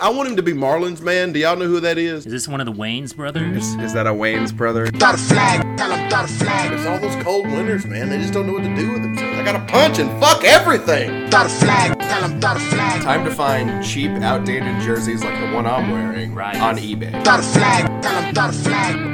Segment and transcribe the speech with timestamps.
[0.00, 1.32] I want him to be Marlins man.
[1.32, 2.24] Do y'all know who that is?
[2.24, 3.74] Is this one of the Wayans brothers?
[3.74, 4.86] Is that a Wayans brother?
[4.86, 8.08] Throw the flag, tell him throw flag, It's all those cold winters, man.
[8.08, 9.38] They just don't know what to do with themselves.
[9.38, 11.30] I gotta punch and fuck everything.
[11.30, 15.38] throw the flag, tell him throw the flag, Time to find cheap, outdated jerseys like
[15.38, 16.56] the one I'm wearing Right.
[16.56, 17.12] on eBay.
[17.22, 19.10] throw the flag, tell him throw the flag.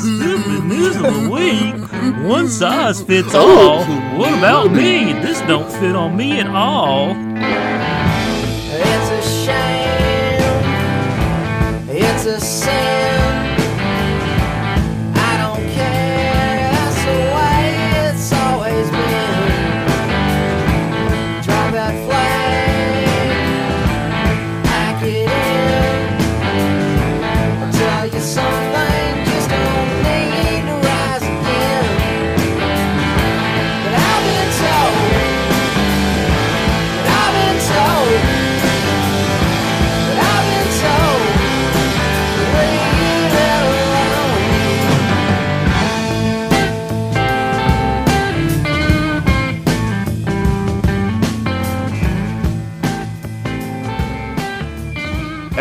[0.00, 2.26] Stupid news of the week.
[2.26, 3.84] One size fits oh.
[3.84, 3.84] all.
[4.18, 5.12] What about me?
[5.12, 7.14] This don't fit on me at all.
[12.42, 13.09] A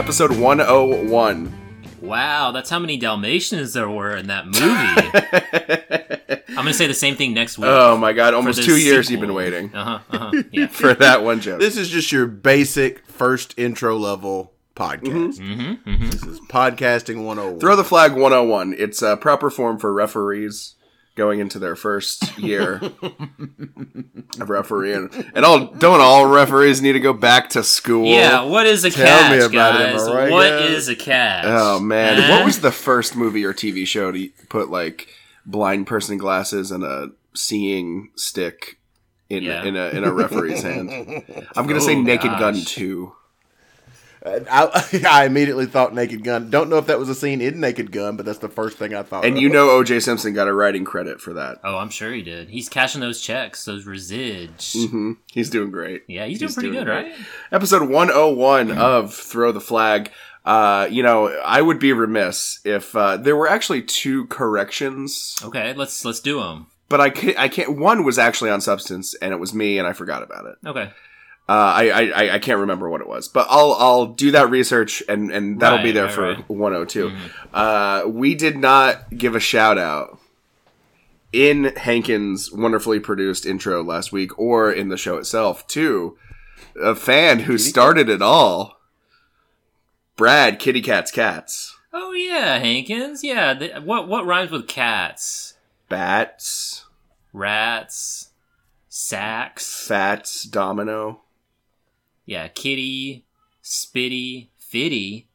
[0.10, 1.54] Episode 101.
[2.02, 6.42] Wow, that's how many Dalmatians there were in that movie.
[6.50, 7.68] I'm gonna say the same thing next week.
[7.70, 9.12] Oh my god, almost the two years sequel.
[9.12, 10.00] you've been waiting Uh huh.
[10.10, 10.44] Uh huh.
[10.52, 10.66] Yeah.
[10.66, 11.60] for that one joke.
[11.60, 15.38] This is just your basic first intro level podcast.
[15.38, 16.06] mm-hmm, mm-hmm.
[16.10, 17.60] This is podcasting 101.
[17.60, 18.74] Throw the flag 101.
[18.80, 20.74] It's a proper form for referees
[21.20, 22.80] going into their first year
[24.40, 25.10] of refereeing.
[25.36, 28.06] And all don't all referees need to go back to school?
[28.06, 28.44] Yeah.
[28.44, 30.10] What is a Tell catch, me about it, guys?
[30.10, 30.70] right, What guys?
[30.72, 31.46] is a catch?
[31.48, 32.30] Oh man, Huh?
[32.38, 35.10] what was the first movie or TV show to put like
[35.46, 38.78] blind person glasses and a seeing stick
[39.30, 39.64] in Yeah.
[39.66, 40.90] in a in a referee's hand?
[41.56, 43.14] I'm gonna say Oh, Naked Gun two.
[44.26, 46.50] I, I immediately thought Naked Gun.
[46.50, 48.94] Don't know if that was a scene in Naked Gun, but that's the first thing
[48.94, 49.24] I thought.
[49.26, 49.42] And of.
[49.42, 50.02] you know O.J.
[50.02, 51.60] Simpson got a writing credit for that.
[51.64, 52.50] Oh, I'm sure he did.
[52.50, 54.76] He's cashing those checks, those resids.
[54.90, 56.04] hmm He's doing great.
[56.08, 57.12] Yeah, he's doing pretty doing good, great.
[57.12, 57.16] right?
[57.52, 60.12] Episode 101 of Throw the Flag.
[60.46, 65.74] Uh, you know, I would be remiss if uh, there were actually two corrections, Okay,
[65.74, 66.68] let's let's do them.
[66.88, 67.78] but I can't, I can't.
[67.78, 70.56] One was actually on substance, and it was me, and I forgot about it.
[70.66, 70.92] Okay.
[71.50, 74.52] Uh, I, I I- I can't remember what it was, but I'll I'll do that
[74.52, 76.48] research, and and that'll be there right, for right.
[76.50, 77.12] 102.
[77.52, 80.20] Uh, we did not give a shout out
[81.34, 86.18] in Hankins' wonderfully produced intro last week, or in the show itself, to
[86.80, 88.78] a fan who started it all.
[90.16, 91.76] Brad, Kitty Cat's Cats.
[91.92, 93.24] Oh yeah, Hankins.
[93.24, 93.56] Yeah.
[93.56, 95.56] The, what what rhymes with cats?
[95.88, 96.86] Bats,
[97.34, 98.30] Rats.
[98.88, 99.88] Sacks.
[99.88, 101.22] Fats, Domino.
[102.30, 102.48] Yeah.
[102.48, 103.26] Kitty.
[103.64, 104.50] Spitty.
[104.60, 105.28] Fitty.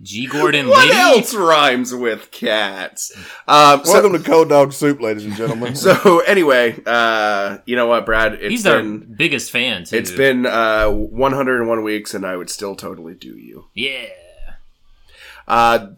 [0.00, 0.26] G.
[0.28, 0.96] Gordon What Liddy.
[1.00, 3.10] else rhymes with cats?
[3.48, 5.74] Um, so, Welcome to Cold Dog Soup, ladies and gentlemen.
[5.74, 8.34] so anyway, uh, you know what, Brad?
[8.34, 9.96] It's He's our been biggest fan too.
[9.96, 13.66] it's been uh, 101 weeks, and I would still totally do you.
[13.74, 14.06] yeah.
[15.48, 15.88] Uh,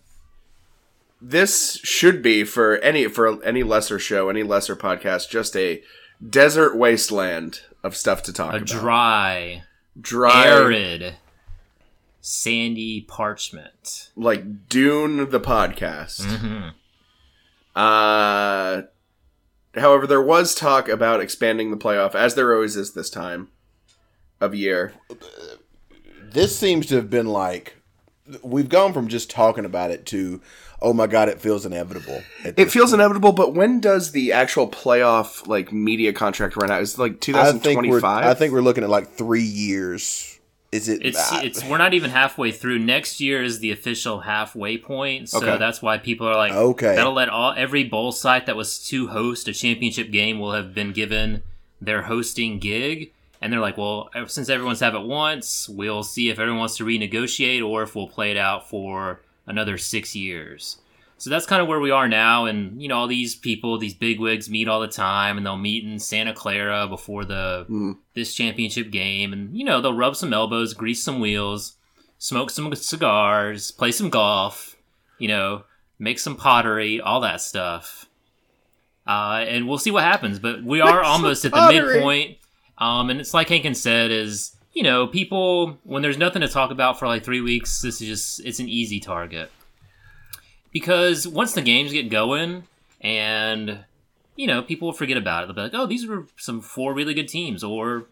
[1.21, 5.83] this should be for any for any lesser show, any lesser podcast, just a
[6.27, 8.61] desert wasteland of stuff to talk about.
[8.61, 8.81] A about.
[8.83, 9.63] dry,
[10.01, 11.15] Dry, arid,
[12.21, 14.11] sandy parchment.
[14.17, 16.25] like Dune the podcast.
[16.25, 16.69] hmm
[17.75, 18.83] Uh,
[19.75, 23.49] however, there was talk about expanding the playoff, as there always is this time
[24.41, 24.93] of year.
[26.23, 27.77] this seems to have been like
[28.43, 30.41] we've gone from just talking about it to
[30.81, 32.23] oh my god, it feels inevitable.
[32.45, 36.83] It this feels inevitable, but when does the actual playoff like media contract run out?
[36.83, 38.25] Is it like I think we're 2025?
[38.27, 40.39] I think we're looking at like three years.
[40.71, 41.05] Is it?
[41.05, 42.79] It's I- it's we're not even halfway through.
[42.79, 45.57] Next year is the official halfway point, so Okay.
[45.57, 46.95] that's why people are like, Okay.
[46.95, 50.75] that'll let all every bowl site that was to host a championship game will have
[50.75, 51.43] been given
[51.81, 56.39] their hosting gig, and they're like, well, since everyone's have it once, we'll see if
[56.39, 60.79] everyone wants to renegotiate or if we'll play it out for another six years.
[61.21, 63.95] So that's kind of where we are now, and you know, all these people, these
[63.95, 67.97] bigwigs meet all the time, and they'll meet in Santa Clara before the Mm.
[68.15, 71.77] this championship game, and you know, they'll rub some elbows, grease some wheels,
[72.19, 74.77] smoke some cigars, play some golf,
[75.19, 75.65] you know,
[75.99, 78.07] make some pottery, all that stuff.
[79.07, 80.39] Uh, and we'll see what happens.
[80.39, 81.95] But we are almost at the pottery.
[81.95, 82.37] midpoint.
[82.77, 86.71] Um, and it's like Hankin said, is you know, people when there's nothing to talk
[86.71, 89.51] about for like three weeks, this is just it's an easy target.
[90.73, 92.63] Because once the games get going
[93.01, 93.81] and
[94.37, 95.47] you know, people will forget about it.
[95.49, 98.05] They'll be like, "Oh, these were some four really good teams," or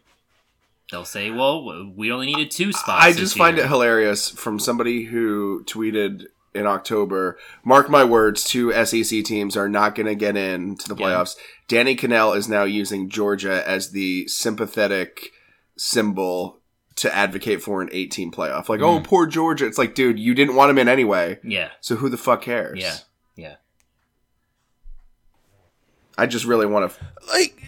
[0.91, 5.05] they'll say, "Well, we only needed two spots." I just find it hilarious from somebody
[5.05, 10.37] who tweeted in October, mark my words, two SEC teams are not going to get
[10.37, 11.07] in to the Yeah.
[11.07, 11.37] playoffs.
[11.69, 15.31] Danny Kanell is now using Georgia as the sympathetic
[15.77, 16.59] symbol
[16.97, 18.69] to advocate for an 18 playoff.
[18.69, 18.85] Like, Mm.
[18.85, 19.67] oh, poor Georgia.
[19.67, 21.39] It's like, dude, you didn't want him in anyway.
[21.45, 22.79] Yeah, So who the fuck cares?
[22.81, 22.97] yeah,
[23.37, 23.57] yeah.
[26.19, 26.99] I just really want to.
[27.29, 27.63] like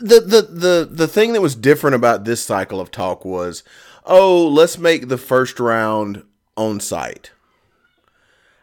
[0.00, 3.62] the the the the thing that was different about this cycle of talk was,
[4.04, 6.24] oh, let's make the first round
[6.56, 7.30] on site.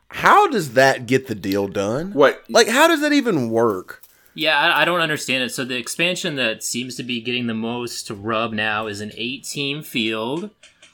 [0.09, 2.11] How does that get the deal done?
[2.13, 2.43] What?
[2.49, 4.01] Like, how does that even work?
[4.39, 5.49] Yeah, I, I don't understand it.
[5.51, 9.83] So the expansion that seems to be getting the most rub now is an eight-team
[9.83, 10.49] field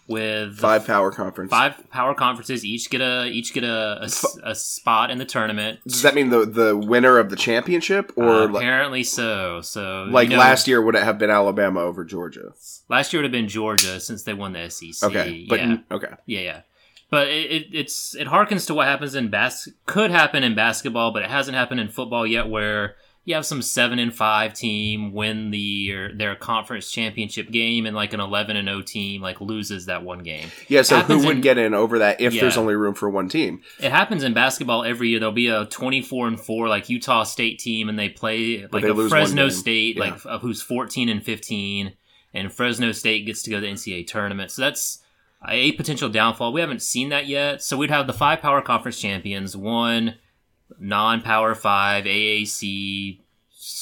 [0.07, 1.50] with Five power conference.
[1.50, 2.63] five power conferences.
[2.63, 5.80] Each get a each get a, a a spot in the tournament.
[5.88, 9.62] Does that mean the the winner of the championship, or Uh, like, apparently so.
[9.62, 12.53] So like you know, last year would it have been Alabama over Georgia?
[12.88, 15.09] last year would have been Georgia since they won the SEC.
[15.09, 15.77] Okay, but yeah.
[15.91, 16.13] okay.
[16.27, 16.62] Yeah, yeah.
[17.09, 21.12] But it, it it's it harkens to what happens in bas could happen in basketball,
[21.13, 22.95] but it hasn't happened in football yet where
[23.25, 28.13] you have some seven and five team win the their conference championship game and like
[28.13, 30.48] an eleven and zero team like loses that one game.
[30.68, 33.27] Yeah, so who would in- get in over that if there's only room for one
[33.27, 33.62] team?
[33.80, 35.19] It happens in basketball every year.
[35.19, 38.83] There'll be a twenty four and four like Utah State team and they play like
[38.83, 39.50] they a Fresno.
[39.50, 40.04] State Yeah.
[40.04, 41.94] like f- who's fourteen and fifteen
[42.33, 44.51] and Fresno State gets to go to the NCAA tournament.
[44.51, 45.01] So that's
[45.48, 46.54] a potential downfall.
[46.54, 47.62] We haven't seen that yet.
[47.62, 50.16] So we'd have the five power conference champions, one
[50.79, 53.19] non-power five AAC,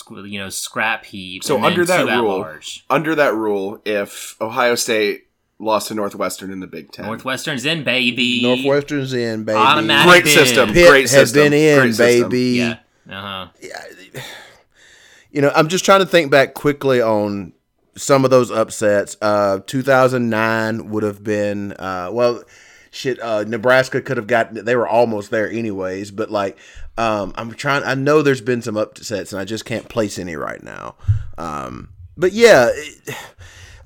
[0.10, 1.44] you know, scrap heap.
[1.44, 2.86] So and then under that two at rule, large.
[2.90, 5.28] under that rule, if Ohio State
[5.60, 8.42] lost to Northwestern in the Big Ten, Northwestern's in, baby.
[8.44, 9.58] Northwestern's in, baby.
[9.58, 10.10] Automatic.
[10.12, 10.34] great bid.
[10.34, 12.30] system, Pitt great had system, been in, great system.
[12.30, 12.48] baby.
[12.58, 12.78] Yeah.
[13.10, 14.22] Uh huh.
[15.32, 17.54] You know, I'm just trying to think back quickly on
[17.96, 19.18] some of those upsets.
[19.22, 22.44] Uh, 2009 would have been, uh, well,
[22.94, 23.20] shit.
[23.20, 26.12] Uh, Nebraska could have gotten They were almost there, anyways.
[26.12, 26.58] But like,
[26.98, 27.84] um, I'm trying.
[27.84, 30.96] I know there's been some upsets, and I just can't place any right now.
[31.38, 33.16] Um, but yeah, it-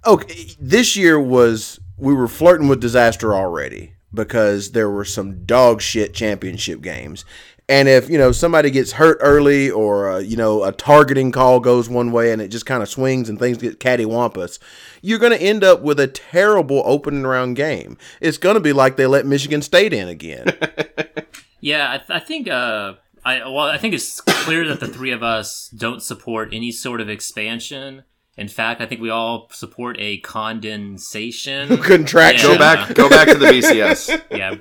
[0.06, 0.50] okay.
[0.60, 6.14] This year was we were flirting with disaster already because there were some dog shit
[6.14, 7.26] championship games.
[7.70, 11.60] And if you know somebody gets hurt early, or uh, you know a targeting call
[11.60, 14.58] goes one way and it just kind of swings and things get cattywampus,
[15.02, 17.98] you're going to end up with a terrible opening round game.
[18.22, 20.58] It's going to be like they let Michigan State in again.
[21.60, 22.48] Yeah, I, th- I think.
[22.48, 22.94] Uh,
[23.26, 27.02] I well, I think it's clear that the three of us don't support any sort
[27.02, 28.04] of expansion.
[28.38, 31.78] In fact, I think we all support a condensation.
[31.82, 32.52] Contraction.
[32.52, 34.22] go back, go back to the BCS.
[34.30, 34.56] yeah,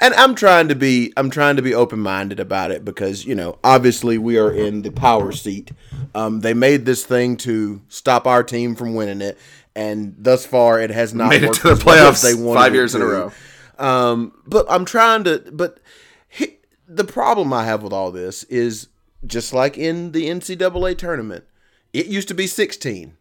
[0.00, 3.34] and I'm trying to be I'm trying to be open minded about it because you
[3.34, 5.72] know obviously we are in the power seat.
[6.14, 9.38] Um, they made this thing to stop our team from winning it,
[9.74, 12.22] and thus far it has not Made it worked to the as well as playoffs
[12.22, 13.32] they won five years in a row.
[13.78, 15.42] Um, but I'm trying to.
[15.52, 15.78] But
[16.28, 18.88] he, the problem I have with all this is
[19.26, 21.44] just like in the NCAA tournament,
[21.92, 23.16] it used to be 16.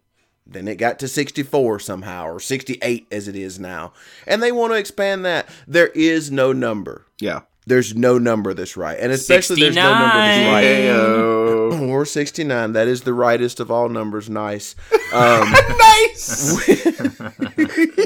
[0.51, 3.93] Then it got to 64 somehow, or 68 as it is now.
[4.25, 5.47] And they want to expand that.
[5.67, 7.05] There is no number.
[7.19, 7.41] Yeah.
[7.65, 8.97] There's no number that's right.
[8.99, 10.53] And especially there's no number that's 69.
[10.53, 10.65] right.
[10.65, 11.89] Heyo.
[11.89, 12.73] Or 69.
[12.73, 14.27] That is the rightest of all numbers.
[14.27, 14.75] Nice.
[15.13, 16.67] Um, nice.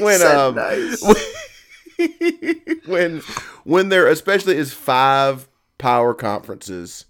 [0.02, 1.02] when Said um, nice.
[2.86, 3.22] when
[3.64, 5.48] when there especially is five
[5.78, 7.06] power conferences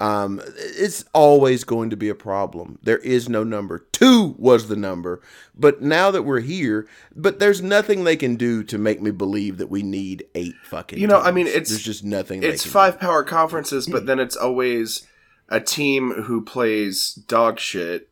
[0.00, 2.78] um it's always going to be a problem.
[2.82, 3.86] There is no number.
[3.92, 5.20] Two was the number.
[5.54, 9.58] But now that we're here but there's nothing they can do to make me believe
[9.58, 12.64] that we need eight fucking You know, I mean, it's- there's just nothing they It's
[12.66, 15.06] five power conferences, but then it's always
[15.48, 18.08] a team who plays dog shit,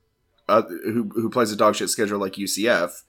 [0.48, 3.02] uh, who who plays a dog shit schedule like UCF.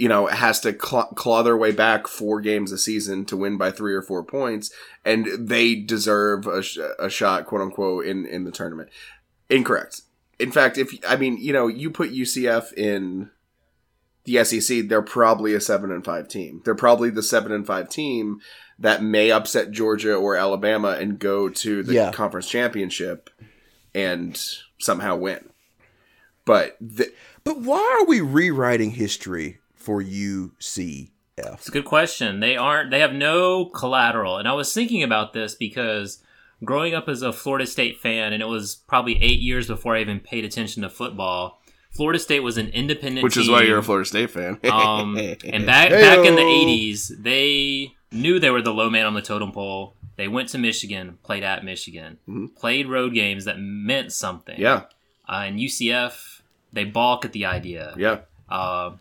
[0.00, 3.58] You know, has to claw, claw their way back four games a season to win
[3.58, 4.70] by three or four points,
[5.04, 8.88] and they deserve a, sh- a shot, quote unquote, in in the tournament.
[9.50, 10.02] Incorrect.
[10.38, 13.30] In fact, if I mean, you know, you put UCF in
[14.24, 16.62] the SEC, they're probably a seven and five team.
[16.64, 18.40] They're probably the seven and five team
[18.78, 22.12] that may upset Georgia or Alabama and go to the Yeah.
[22.12, 23.28] conference championship
[23.94, 24.42] and
[24.78, 25.50] somehow win.
[26.46, 27.12] But the,
[27.44, 31.08] but why are we rewriting history for UCF
[31.38, 32.40] It's a good question.
[32.40, 32.90] They aren't.
[32.90, 34.36] They have no collateral.
[34.36, 36.22] And I was thinking about this because
[36.64, 40.00] growing up as a Florida State fan, and it was probably eight years before I
[40.00, 41.60] even paid attention to football.
[41.90, 43.52] Florida State was an independent, which is team.
[43.54, 44.58] why you're a Florida State fan.
[44.70, 49.14] Um, and back back in the '80s, they knew they were the low man on
[49.14, 49.96] the totem pole.
[50.16, 52.18] They went to Michigan, played at Michigan,
[52.56, 54.60] played road games that meant something.
[54.60, 54.82] yeah,
[55.28, 57.94] Uh, and UCF they balk at the idea.
[57.96, 58.18] Yeah.
[58.48, 58.92] Uh,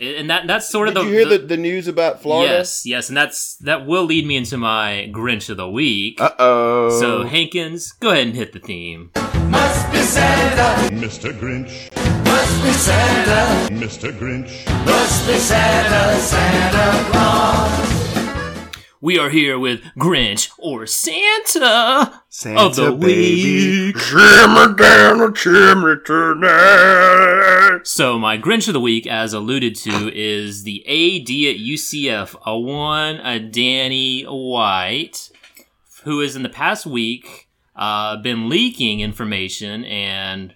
[0.00, 2.52] and that that's sort of Did the you hear the- the, the news about Florida?
[2.54, 6.20] Yes, yes, and that's that will lead me into my Grinch of the week.
[6.20, 6.98] Uh oh.
[7.00, 9.10] so Hankins, go ahead and hit the theme.
[9.50, 11.32] Must be Santa, Mr.
[11.38, 11.90] Grinch,
[12.24, 14.12] must be Santa, Mr.
[14.18, 18.09] Grinch, must be Santa, Santa Claus.
[19.02, 23.86] We are here with Grinch or Santa, Santa of the baby.
[23.86, 23.98] week.
[23.98, 27.80] Shimmer down a chimney tonight.
[27.84, 32.58] So my Grinch of the week, as alluded to, is the AD at UCF, a
[32.58, 35.30] one, a Danny White,
[36.04, 40.52] who has in the past week uh, been leaking information and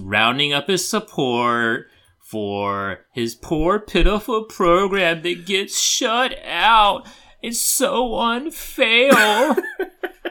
[0.00, 1.86] rounding up his support
[2.18, 7.06] for his poor, pitiful program that gets shut out.
[7.44, 9.12] It's so unfair.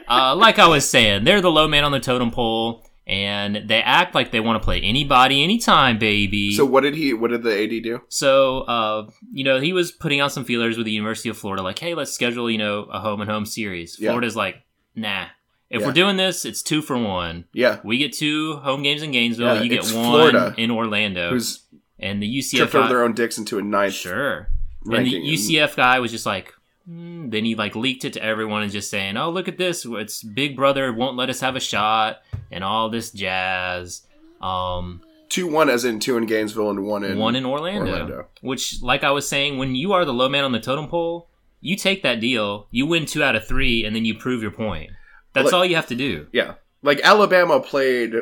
[0.08, 2.84] uh, like I was saying, they're the low man on the totem pole.
[3.06, 6.54] And they act like they want to play anybody, anytime, baby.
[6.54, 7.12] So what did he?
[7.12, 8.00] What did the AD do?
[8.08, 11.62] So, uh, you know, he was putting out some feelers with the University of Florida,
[11.62, 13.98] like, hey, let's schedule, you know, a home and home series.
[14.00, 14.08] Yeah.
[14.08, 14.56] Florida's like,
[14.96, 15.26] nah.
[15.68, 15.86] If Yeah.
[15.86, 17.44] we're doing this, it's two for one.
[17.52, 17.78] Yeah.
[17.84, 19.56] We get two home games in Gainesville.
[19.56, 20.54] Yeah, you get one Florida.
[20.56, 21.28] in Orlando.
[21.28, 21.62] Who's
[21.98, 23.92] and the UCF tripped over their own dicks into a ninth?
[23.92, 24.48] sure.
[24.86, 26.53] And the UCF guy was just like.
[26.86, 29.86] Then he like leaked it to everyone and just saying, oh, look at this.
[29.86, 34.02] It's Big Brother won't let us have a shot and all this jazz.
[34.40, 35.00] Um,
[35.30, 38.26] Two one, as in two in Gainesville and one in one in Orlando, Orlando.
[38.42, 41.28] Which, like I was saying, when you are the low man on the totem pole,
[41.60, 44.50] you take that deal, you win two out of three, and then you prove your
[44.52, 44.90] point.
[45.32, 46.26] That's Well, all you have to do.
[46.32, 48.14] Yeah, like Alabama played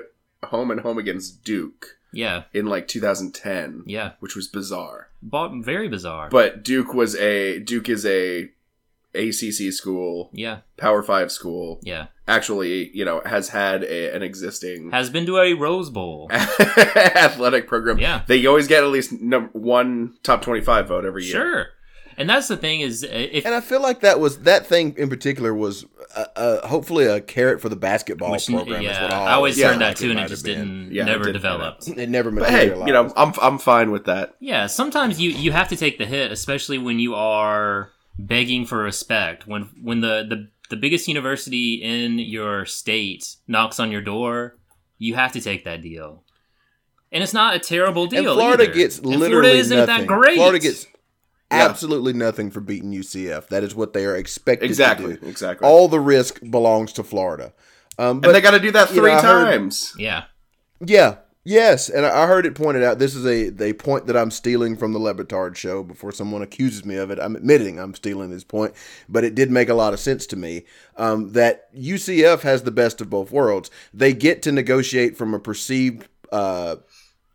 [0.45, 4.13] home and home against Duke Yeah, in like 2010, yeah.
[4.21, 5.09] which was bizarre.
[5.23, 6.29] Ba- very bizarre.
[6.29, 8.51] But Duke was a Duke is a
[9.15, 11.79] ACC school, yeah, Power Five school.
[11.83, 12.07] yeah.
[12.29, 16.29] Actually, you know, has had a, an existing Has been to a Rose Bowl.
[16.31, 17.99] athletic program.
[17.99, 18.23] Yeah.
[18.27, 21.33] they always get at least num- one top 25 vote every year.
[21.33, 21.67] Sure.
[22.17, 24.95] And that's the thing is, uh, if And I feel like that was that thing
[24.99, 28.81] in particular was uh, uh, hopefully a carrot for the basketball which, program.
[28.81, 30.59] is yeah, what I always Yeah, heard that like too, and it just been.
[30.59, 31.89] didn't Yeah, it never didn't developed.
[31.89, 34.35] It never But hey, you know, I'm I'm fine with that.
[34.41, 38.79] Yeah, sometimes you you have to take the hit, especially when you are begging for
[38.79, 39.47] respect.
[39.47, 44.59] When when the the the biggest university in your state knocks on your door,
[44.99, 46.25] you have to take that deal.
[47.11, 48.35] And it's not a terrible and deal.
[48.35, 48.73] Florida either.
[48.73, 49.97] gets And literally Florida isn't nothing.
[49.99, 50.37] that great.
[50.37, 50.87] Florida gets
[51.53, 51.65] Yeah.
[51.69, 53.49] absolutely nothing for beating UCF.
[53.49, 55.27] That is what they are expected Exactly, to do.
[55.27, 55.67] exactly.
[55.69, 57.53] All the risk belongs to Florida.
[57.99, 59.95] Um, but and they got to do that you know, three heard- times.
[59.99, 60.25] yeah.
[60.81, 61.17] Yeah.
[61.45, 63.01] Yes, and I I heard it pointed out.
[63.01, 65.83] This is a a point that I'm stealing from the Le Batard show.
[65.83, 68.75] Before someone accuses me of it, I'm admitting I'm stealing this point,
[69.09, 70.63] but it did make a lot of sense to me.
[70.97, 73.73] Um, that UCF has the best of both worlds.
[73.93, 76.77] They get to negotiate from a perceived uh,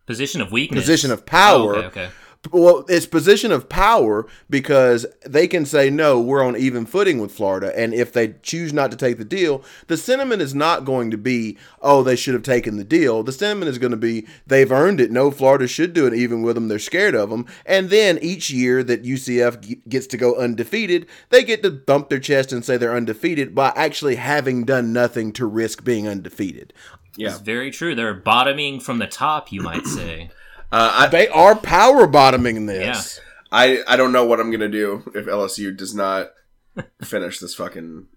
[0.06, 0.84] Position of weakness.
[0.86, 1.76] position of power.
[1.76, 2.10] Oh, okay, okay.
[2.52, 7.32] Well, it's position of power because they can say no, we're on even footing with
[7.32, 11.12] Florida, and if they choose not to take the deal, the sentiment is not going
[11.12, 13.24] to be, oh, they should have taken the deal.
[13.24, 15.12] The sentiment is going to be they've earned it.
[15.12, 16.68] No, Florida should do it even with them.
[16.68, 21.08] They're scared of them, and then each year that UCF g- gets to go undefeated,
[21.30, 25.34] they get to thump their chest and say they're undefeated by actually having done nothing
[25.34, 26.74] to risk being undefeated.
[27.16, 27.96] Yeah, It's very true.
[27.96, 30.30] They're bottoming from the top, you might say.
[30.72, 33.20] Uh, I, They are power bottoming this.
[33.52, 36.32] I I don't know what I'm gonna do if LSU does not
[37.04, 38.08] finish this fucking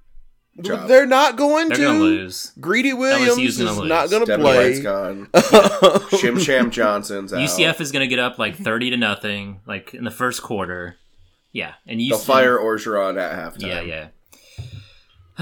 [0.63, 0.89] job.
[0.89, 2.53] They're not going They're to gonna lose.
[2.61, 3.89] Greedy Williams LSU's is gonna lose.
[3.89, 4.69] not going to Devin play.
[4.71, 5.27] White's gone.
[6.19, 7.39] Shim Sham Johnson's out.
[7.39, 10.97] UCF is gonna get up like thirty to nothing, like in the first quarter.
[11.53, 12.25] Yeah, and They'll UCF.
[12.27, 13.67] fire Orgeron at halftime.
[13.69, 14.09] Yeah, yeah.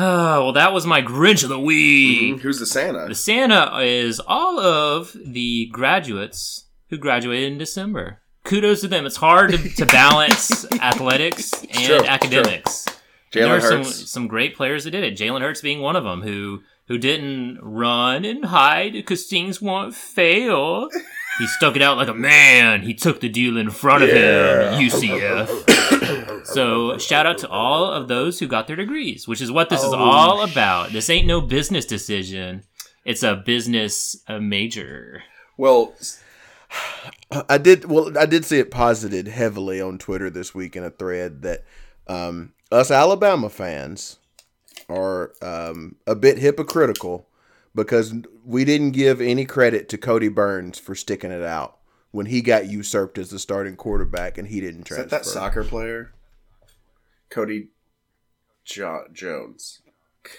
[0.00, 2.37] Oh, well, that was my Grinch of the week.
[2.37, 2.41] Mhm.
[2.41, 3.07] Who's the Santa?
[3.09, 8.21] The Santa is all of the graduates who graduated in December.
[8.45, 9.04] Kudos to them.
[9.07, 12.87] It's hard to, to balance athletics and true, academics.
[13.33, 15.16] there Jalen are some some great players that did it.
[15.18, 19.95] Jalen Hurts being one of them, who who didn't run and hide because things won't
[19.95, 20.88] fail.
[21.38, 22.83] He stuck it out like a man.
[22.83, 24.80] He took the deal in front of him.
[24.80, 26.47] UCF.
[26.47, 29.85] so shout out to all of those who got their degrees, which is what this
[29.85, 30.90] is Oh, all about.
[30.90, 32.64] This ain't no business decision.
[33.04, 35.23] It's a business major.
[35.57, 35.95] Well,
[37.48, 38.16] I did well.
[38.16, 41.64] I did see it posited heavily on Twitter this week in a thread that
[42.06, 44.18] um, us Alabama fans
[44.88, 47.28] are um, a bit hypocritical
[47.75, 51.78] because we didn't give any credit to Kodi Burns for sticking it out
[52.10, 55.08] when he got usurped as the starting quarterback and he didn't is transfer.
[55.10, 56.12] that that soccer player?
[57.30, 57.68] Cody
[58.64, 59.82] jo- Jones.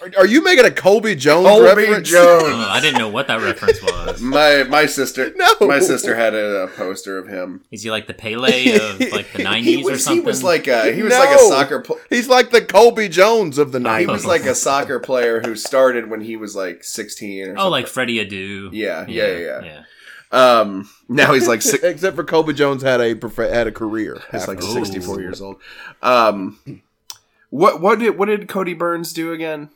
[0.01, 2.09] Are, are you making a Cobi Jones Colby reference?
[2.09, 2.43] Jones.
[2.45, 4.21] Oh, I didn't know what that reference was.
[4.21, 5.67] My my sister, No.
[5.67, 7.63] my sister had a, a poster of him.
[7.71, 10.21] Is he like the Pele of like the nineties or something?
[10.23, 11.81] he was like a he was like a soccer.
[11.81, 14.07] Pl- He's like the Cobi Jones of the nineties.
[14.07, 17.41] he was like a soccer player who started when he was like sixteen.
[17.41, 17.61] Or something.
[17.63, 18.69] oh, like Freddy Adu.
[18.71, 20.59] Yeah, yeah, yeah, yeah.
[20.61, 20.89] um.
[21.09, 24.21] Now he's like six, Except for Cobi Jones had a prof- had a career.
[24.31, 25.57] he's like sixty four years old.
[26.01, 26.59] Um.
[27.49, 29.69] What what did what did Kodi Burns do again?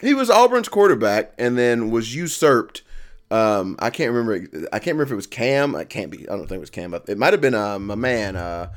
[0.00, 2.82] He was Auburn's quarterback and then was usurped.
[3.30, 4.48] Um, I can't remember.
[4.72, 5.76] I can't remember if it was Cam.
[5.76, 6.28] I can't be.
[6.28, 6.94] I don't think it was Cam.
[6.94, 8.34] It might have been um, a man.
[8.36, 8.72] Uh,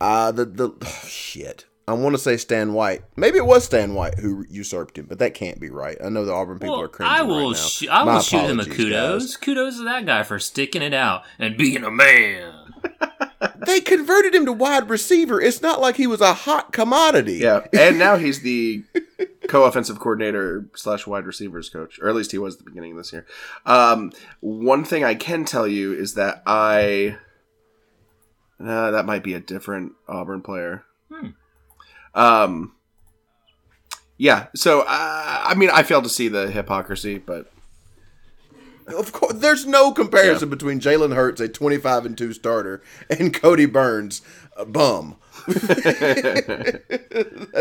[0.00, 1.66] uh, the the oh, shit.
[1.88, 3.02] I want to say Stan White.
[3.14, 5.96] Maybe it was Stan White who usurped him, but that can't be right.
[6.04, 7.36] I know the Auburn people are Well, cringing I will.
[7.50, 7.68] right now.
[7.68, 9.22] sh- I will shoot him a kudos.
[9.26, 9.36] guys.
[9.36, 12.54] Kudos to that guy for sticking it out and being a man.
[13.66, 15.40] They converted him to wide receiver.
[15.40, 17.34] It's not like he was a hot commodity.
[17.34, 18.84] Yeah, and now he's the
[19.48, 22.98] co-offensive coordinator slash wide receivers coach, or at least he was at the beginning of
[22.98, 23.26] this year.
[23.64, 27.18] Um, one thing I can tell you is that I
[28.60, 30.84] uh, that might be a different Auburn player.
[32.14, 32.74] Um,
[34.16, 34.46] yeah.
[34.54, 37.50] So uh, I mean, I failed to see the hypocrisy, but
[38.88, 43.70] Of course, there's no comparison between Jalen Hurts, a 25 and two starter, and Kodi
[43.70, 44.22] Burns,
[44.56, 45.16] a bum.
[45.46, 45.60] That's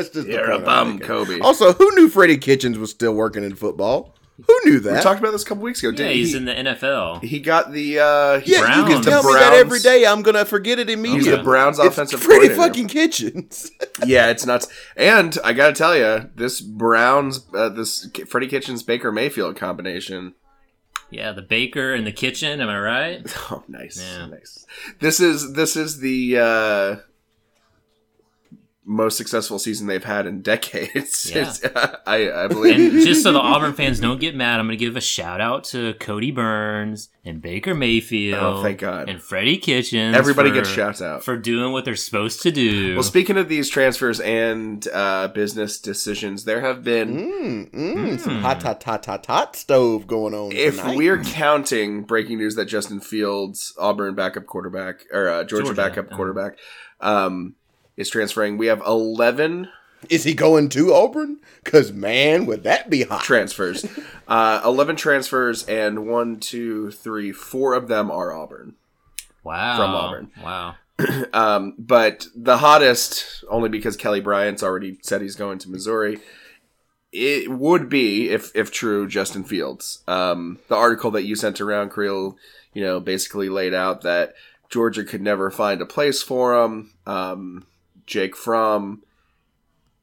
[0.09, 1.07] just You're the a bum, making.
[1.07, 1.39] Kobe.
[1.39, 4.13] Also, who knew Freddie Kitchens was still working in football?
[4.47, 4.95] Who knew that?
[4.95, 5.91] we talked about this a couple weeks ago.
[5.91, 6.37] Yeah, Didn't he's he?
[6.37, 7.23] in the NFL.
[7.23, 10.05] he got the uh, he- yeah, you can tell The me that every day.
[10.05, 11.29] I'm gonna forget it immediately.
[11.29, 13.71] He's the Browns It's offensive Freddie fucking Kitchens.
[14.05, 14.67] Yeah, it's nuts.
[14.97, 20.33] And I got to tell you, this Browns, uh, this Freddie Kitchens Baker Mayfield combination.
[21.15, 22.59] Yeah, the baker in the kitchen.
[22.61, 23.37] Am I right?
[23.51, 24.25] Oh, nice, Yeah.
[24.27, 24.65] nice.
[24.99, 26.95] This is this is the uh,
[28.85, 31.31] most successful season they've had in decades.
[31.33, 31.51] Yeah.
[32.05, 32.93] I I believe.
[32.93, 35.41] And just so the Auburn fans don't get mad, I'm going to give a shout
[35.41, 38.39] out to Kodi Burns and Baker Mayfield.
[38.41, 39.09] Oh, thank God.
[39.09, 40.15] And Freddie Kitchens.
[40.15, 41.23] Everybody for- gets shouts out.
[41.23, 42.93] for doing what they're supposed to do.
[42.93, 47.15] well, speaking of these transfers and uh, business decisions, there have been.
[47.15, 50.51] mm, mm, Some hot, hot, hot, hot, hot stove going on.
[50.51, 50.97] If tonight.
[50.97, 56.05] we're counting breaking news that Justin Fields, Auburn backup quarterback or uh, Georgia, Georgia, backup
[56.07, 56.15] uh-huh.
[56.15, 56.57] quarterback,
[57.01, 57.55] um,
[57.97, 59.69] is transferring, we have eleven
[60.09, 61.37] is he going to Auburn?
[61.63, 63.23] Because man, would that be hot?
[63.23, 63.85] transfers.
[64.27, 68.75] uh, 11 transfers, and one, two, three, four of them are Auburn.
[69.43, 69.77] wow.
[69.77, 70.31] from Auburn.
[70.43, 70.75] Wow.
[71.33, 76.19] Um, but the hottest, only because Kelly Bryant's already said he's going to Missouri,
[77.11, 80.03] it would be, if, if true, Justin Fields.
[80.07, 82.37] Um, the article that you sent around, Creel,
[82.73, 84.35] you know, basically laid out that
[84.69, 86.91] Georgia could never find a place for him.
[87.05, 87.67] Um,
[88.05, 89.03] Jake Fromm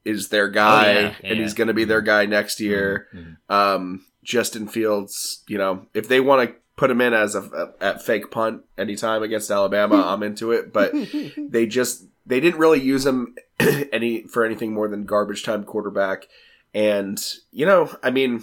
[0.05, 1.31] is their guy, Oh, yeah, and yeah.
[1.31, 1.43] Mm-hmm.
[1.43, 3.09] he's going to be their guy next year.
[3.49, 8.03] Um, Justin Fields, you know, if they want to put him in as a, at
[8.03, 10.73] fake punt anytime against Alabama, I'm into it.
[10.73, 10.93] But
[11.37, 13.35] they just they didn't really use him
[13.93, 16.27] any for anything more than garbage time quarterback.
[16.75, 18.43] And you know, I mean,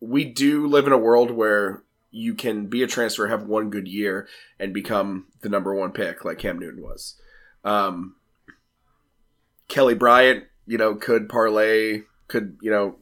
[0.00, 3.88] we do live in a world where you can be a transfer, have one good
[3.88, 4.28] year,
[4.58, 7.20] and become the number one pick like Cam Newton was.
[7.64, 8.14] Um,
[9.68, 12.96] Kelly Bryant, you know, could parlay, could you know,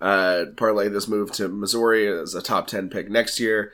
[0.00, 3.72] uh, parlay this move to Missouri as a top ten pick next year.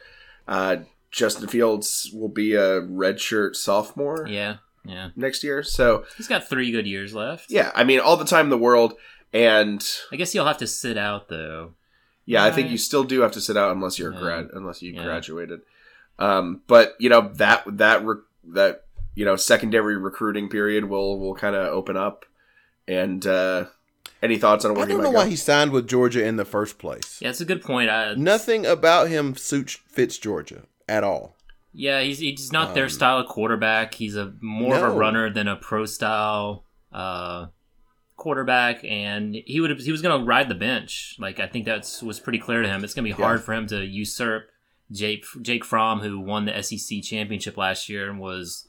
[0.48, 0.76] Uh,
[1.10, 4.56] Justin Fields will be a redshirt sophomore Yeah.
[4.84, 5.10] Yeah.
[5.14, 7.50] next year, so He's got three good years left.
[7.50, 8.94] yeah, I mean, all the time in the world,
[9.32, 11.74] and I guess you'll have to sit out though.
[12.26, 14.18] yeah, I think you still do have to sit out unless you're Yeah.
[14.20, 15.04] grad, unless you Yeah.
[15.04, 15.60] graduated.
[16.18, 21.34] Um, but you know that that re- that you know secondary recruiting period will will
[21.34, 22.24] kind of open up.
[22.92, 23.66] And uh,
[24.22, 25.18] any thoughts on where I don't might know go?
[25.18, 27.18] why he signed with Georgia in the first place.
[27.20, 27.90] Yeah, it's a good point.
[27.90, 31.36] I, Nothing about him suits fits Georgia at all.
[31.74, 33.94] Yeah, he's he's not their style of quarterback.
[33.94, 37.46] He's a more of Um, a runner than a pro style uh,
[38.16, 41.16] quarterback, and he would he was going to ride the bench.
[41.18, 42.84] Like I think that was pretty clear to him.
[42.84, 44.50] It's going to be hard for him to usurp
[44.90, 48.68] Jake Jake Fromm, who won the SEC championship last year and was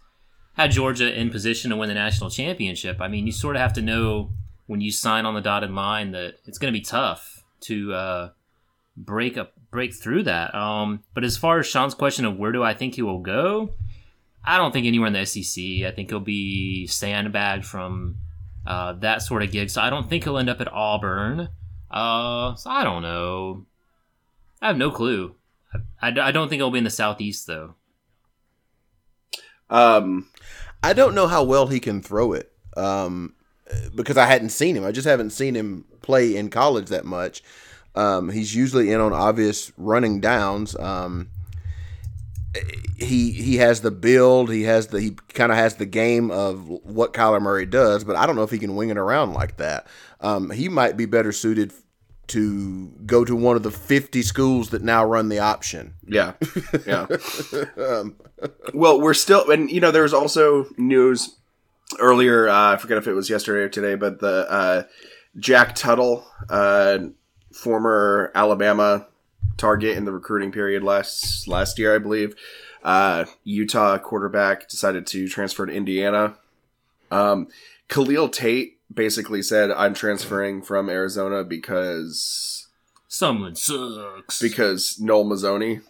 [0.54, 3.02] had Georgia in position to win the national championship.
[3.02, 4.32] I mean, you sort of have to know
[4.68, 8.30] when you sign on the dotted line that it's going to be tough to uh,
[8.96, 10.54] break up break through that.
[10.54, 13.74] Um, but as far as Sean's question of where do I think he will go,
[14.46, 15.64] I don't think anywhere in the SEC.
[15.86, 18.18] I think he'll be sandbagged from
[18.68, 19.70] uh, that sort of gig.
[19.70, 21.50] So I don't think he'll end up at Auburn.
[21.90, 23.66] Uh, so I don't know.
[24.62, 25.36] I have no clue.
[26.02, 27.76] I, I, I don't think he'll be in the Southeast though.
[29.74, 30.30] Um,
[30.82, 32.52] I don't know how well he can throw it.
[32.78, 33.34] Um,
[33.96, 34.86] because I hadn't seen him.
[34.86, 37.44] I just haven't seen him play in college that much.
[37.96, 40.76] Um, he's usually in on obvious running downs.
[40.78, 41.30] Um,
[42.98, 44.52] he he has the build.
[44.52, 48.16] He has the he kind of has the game of what Kyler Murray does, but
[48.16, 49.88] I don't know if he can wing it around like that.
[50.22, 51.74] Um, he might be better suited
[52.28, 55.96] to go to one of the 50 schools that now run the option.
[56.08, 56.34] Yeah,
[56.86, 57.08] yeah.
[58.74, 61.36] well, we're still, and you know, there's also news
[62.00, 62.48] earlier.
[62.48, 64.84] Uh, I forget if it was yesterday or today, but the uh,
[65.38, 67.00] Jack Tuttle, uh,
[67.52, 69.08] former Alabama
[69.58, 72.36] target in the recruiting period last last year, I believe.
[72.84, 76.36] Uh, Utah quarterback decided to transfer to Indiana.
[77.12, 77.48] Um,
[77.88, 82.68] Khalil Tate basically said, "I'm transferring from Arizona because
[83.08, 84.42] Someone sucks.
[84.42, 85.82] because Noel Mazzone.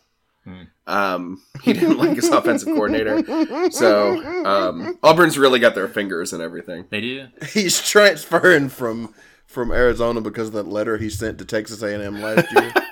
[0.86, 3.24] Um, he didn't like his offensive coordinator,
[3.72, 6.86] so um, Auburn's really got their fingers and everything.
[6.90, 7.28] they do.
[7.54, 9.14] He's transferring from
[9.46, 12.74] from Arizona because of that letter he sent to Texas A&M last year.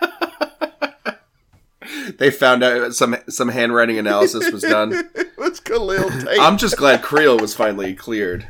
[2.18, 5.10] They found out some some handwriting analysis was done.
[5.36, 6.40] What's Khalil Tate?
[6.40, 8.48] I'm just glad Creel was finally cleared.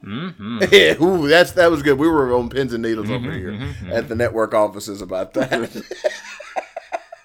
[0.72, 1.98] yeah, ooh, that's that was good.
[1.98, 5.82] We were on pins and needles over here at the network offices about that.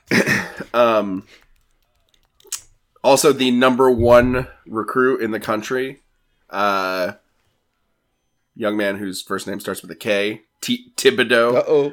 [0.74, 1.28] Um,
[3.04, 6.02] also, the number one recruit in the country,
[6.50, 7.14] uh,
[8.56, 11.56] young man whose first name starts with a K, T- Thibodeaux.
[11.56, 11.88] uh oh,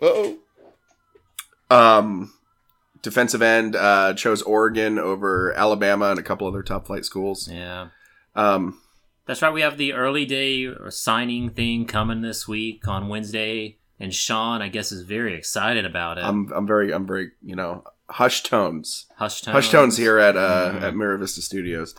[0.00, 0.38] uh oh.
[1.70, 2.32] Um,
[3.02, 7.48] defensive end uh, chose Oregon over Alabama and a couple other top flight schools.
[7.50, 7.88] Yeah.
[8.34, 8.80] Um,
[9.26, 9.52] That's right.
[9.52, 14.68] We have the early day signing thing coming this week on Wednesday, and Sean, I
[14.68, 16.24] guess, is very excited about it.
[16.24, 19.54] I'm I'm very I'm very you know hush tones, Hush tones.
[19.54, 21.94] hush tones here at uh, at Mira Vista Studios.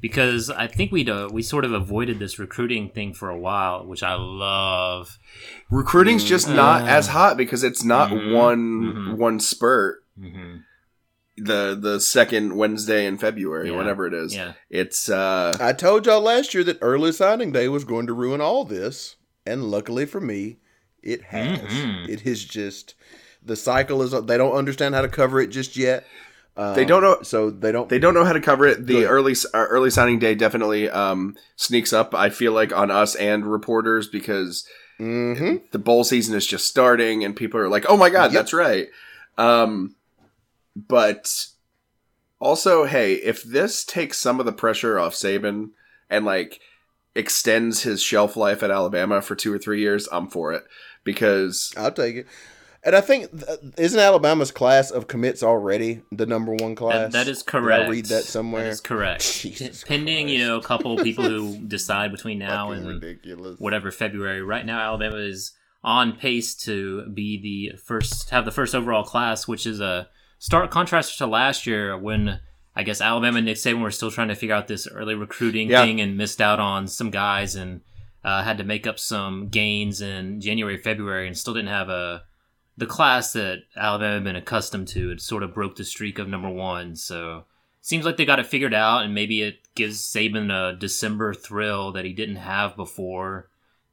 [0.00, 3.86] because I think we uh, we sort of avoided this recruiting thing for a while,
[3.86, 5.18] which I love.
[5.70, 8.32] Recruiting's just not as hot because it's not Mhm.
[8.32, 9.16] one Mhm.
[9.18, 10.04] one spurt.
[11.40, 13.76] The the second Wednesday in February, Yeah.
[13.76, 14.52] whenever it is, Yeah.
[14.70, 18.40] it's uh, I told y'all last year that early signing day was going to ruin
[18.40, 20.58] all this, and luckily for me,
[21.02, 21.60] it has.
[21.60, 22.08] Mhm.
[22.08, 22.94] It is just
[23.44, 24.10] the cycle is.
[24.26, 26.04] They don't understand how to cover it just yet.
[26.56, 27.88] Um, They don't know- so they don't.
[27.88, 28.84] they don't know how to cover it.
[28.86, 29.04] The Good.
[29.08, 32.14] early uh, early signing day definitely um, sneaks up.
[32.16, 34.66] I feel like on us and reporters because
[34.98, 38.32] hmm the bowl season is just starting and people are like, "Oh my god, Yep.
[38.32, 38.88] that's right."
[39.36, 39.94] Um,
[40.86, 41.46] but
[42.40, 45.70] also, hey, if this takes some of the pressure off Saban
[46.08, 46.60] and like
[47.14, 50.64] extends his shelf life at Alabama for two or three years, I'm for it
[51.02, 52.26] because I'll take it.
[52.84, 53.28] And I think
[53.76, 57.12] isn't Alabama's class of commits already the number one class?
[57.12, 57.86] That, that is Did correct.
[57.86, 58.64] I read that somewhere.
[58.64, 59.32] That is correct.
[59.42, 63.58] Jesus Pending, you know, a couple people who decide between now Fucking and ridiculous.
[63.58, 64.42] whatever February.
[64.42, 69.48] Right now, Alabama is on pace to be the first, have the first overall class,
[69.48, 70.08] which is a
[70.38, 72.40] stark contrast to last year when
[72.76, 75.68] I guess Alabama and Nick Saban were still trying to figure out this early recruiting
[75.68, 75.84] Yeah.
[75.84, 77.80] thing and missed out on some guys and
[78.24, 82.22] uh, had to make up some gains in January, February, and still didn't have a
[82.76, 85.10] the class that Alabama had been accustomed to.
[85.10, 86.94] It sort of broke the streak of number one.
[86.94, 87.44] So
[87.80, 91.90] seems like they got it figured out, and maybe it gives Saban a December thrill
[91.92, 93.47] that he didn't have before.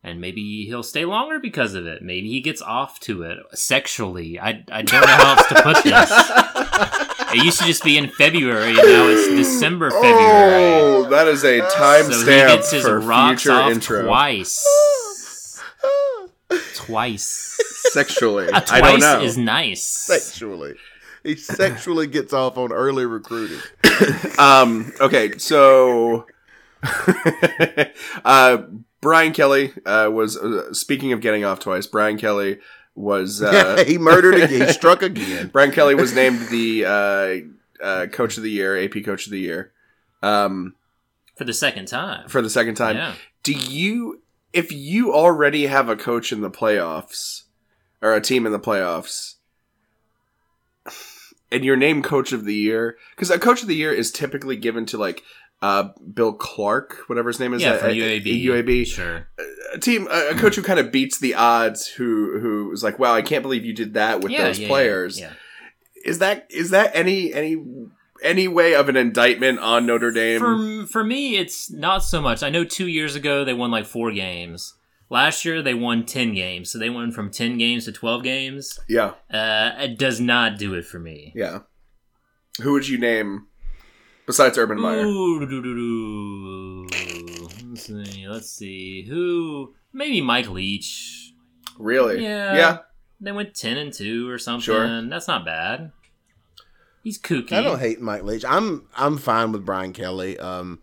[0.07, 2.03] And maybe he'll stay longer because of it.
[2.03, 4.39] Maybe he gets off to it sexually.
[4.39, 6.11] I, I don't know how else to put this.
[7.33, 10.73] It used to just be in February, and now it's December, February.
[10.75, 14.05] Oh, that is a time so he timestamp gets his for rocks future off intro.
[14.05, 14.63] twice.
[16.75, 17.57] Twice.
[17.91, 19.21] Sexually, Uh, I don't twice know.
[19.21, 19.83] is nice.
[19.83, 20.75] sexually.
[21.23, 23.59] He sexually gets off on early recruiting.
[24.37, 26.25] Um, okay, so
[28.23, 28.57] uh,
[29.05, 31.85] Brian Kelly uh, was uh, speaking of getting off twice.
[31.85, 32.57] Brian Kelly
[32.95, 34.65] was uh, he murdered again.
[34.65, 35.49] He struck again.
[35.49, 39.39] Brian Kelly was named the uh, uh, coach of the year, AP coach of the
[39.39, 39.71] year,
[40.23, 40.73] um,
[41.35, 42.27] For the second time.
[42.29, 42.95] for the second time.
[42.95, 43.13] Yeah.
[43.43, 47.43] Do you, if you already have a coach in the playoffs
[48.01, 49.35] or a team in the playoffs,
[51.51, 54.55] and you're named coach of the year, because a coach of the year is typically
[54.55, 55.21] given to like
[55.65, 58.43] uh, Bill Clark, whatever his name is, Yeah, at- at- UAB.
[58.45, 59.27] UAB, Sure.
[59.73, 62.99] a team, a, a coach who kind of beats the odds, who who was like,
[62.99, 65.33] "Wow, I can't believe you did that with Yeah, those yeah, players." Yeah.
[66.05, 67.55] Is that is that any any
[68.23, 70.39] any way of an indictment on Notre Dame?
[70.39, 72.43] For, for me, it's not so much.
[72.43, 74.73] I know two years ago they won like four games.
[75.09, 76.71] Last year they won 10 games.
[76.71, 78.79] So they went from 10 games to 12 games.
[78.89, 81.31] yeah, Uh, it does not do it for me.
[81.35, 81.59] yeah.
[82.61, 83.47] Who would you name
[84.25, 85.05] besides Urban Meyer?
[85.05, 85.39] Ooh.
[87.69, 88.27] Let's see.
[88.27, 89.03] Let's see.
[89.03, 89.73] Who?
[89.93, 91.33] Maybe Mike Leach.
[91.77, 92.23] Really?
[92.23, 92.55] Yeah.
[92.55, 92.77] Yeah.
[93.21, 94.61] They went ten and two or something.
[94.61, 95.01] Sure.
[95.09, 95.91] That's not bad.
[97.03, 97.53] He's kooky.
[97.53, 98.43] I don't hate Mike Leach.
[98.45, 100.39] I'm I'm fine with Brian Kelly.
[100.39, 100.81] Um,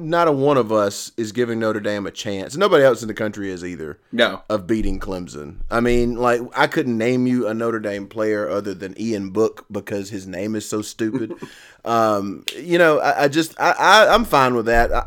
[0.00, 2.56] not a one of us is giving Notre Dame a chance.
[2.56, 4.42] Nobody else in the country is either No.
[4.48, 5.56] of beating Clemson.
[5.70, 9.66] I mean, like I couldn't name you a Notre Dame player other than Ian Book
[9.70, 11.32] because his name is so stupid.
[11.84, 14.92] um, you know, I, I just I, I I'm fine with that.
[14.92, 15.06] I,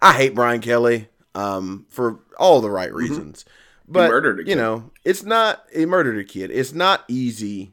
[0.00, 3.44] I hate Brian Kelly um, for all the right reasons.
[3.88, 6.50] But murdered a you know, it's not he murdered a kid.
[6.50, 7.72] It's not easy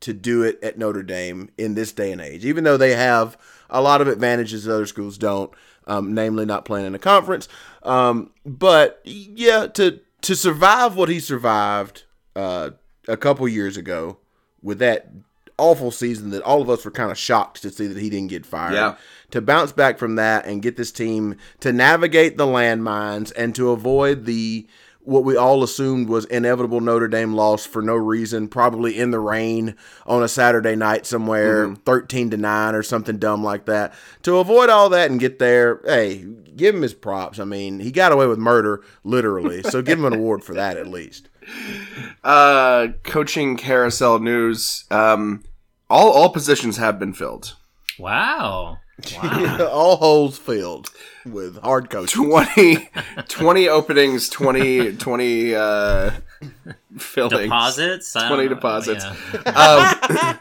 [0.00, 3.38] to do it at Notre Dame in this day and age, even though they have
[3.70, 5.50] a lot of advantages that other schools don't,
[5.86, 7.48] um, namely not playing in a conference.
[7.82, 12.70] Um, but yeah, to to survive what he survived uh,
[13.06, 14.18] a couple years ago
[14.62, 15.10] with that
[15.58, 18.30] awful season that all of us were kind of shocked to see that he didn't
[18.30, 18.74] get fired.
[18.74, 18.96] Yeah.
[19.30, 23.70] To bounce back from that and get this team to navigate the landmines and to
[23.70, 24.66] avoid the
[25.04, 29.20] what we all assumed was inevitable Notre Dame loss for no reason, probably in the
[29.20, 33.92] rain on a Saturday night somewhere, 13 to 9 or something dumb like that.
[34.22, 36.24] To avoid all that and get there, hey,
[36.56, 37.38] give him his props.
[37.38, 39.62] I mean, he got away with murder, literally.
[39.62, 41.28] So give him an award for that at least.
[42.24, 44.84] Uh, coaching carousel news.
[44.90, 45.42] Um,
[45.90, 47.54] all all positions have been filled.
[47.98, 48.78] Wow.
[49.16, 49.68] Wow.
[49.72, 50.90] all holes filled
[51.26, 52.24] with hard coaching.
[52.26, 52.88] 20,
[53.28, 56.10] 20 openings, 20, 20 uh,
[56.98, 57.42] fillings.
[57.42, 58.12] deposits.
[58.12, 59.04] 20 deposits.
[59.04, 59.40] Yeah.
[59.46, 60.38] Um,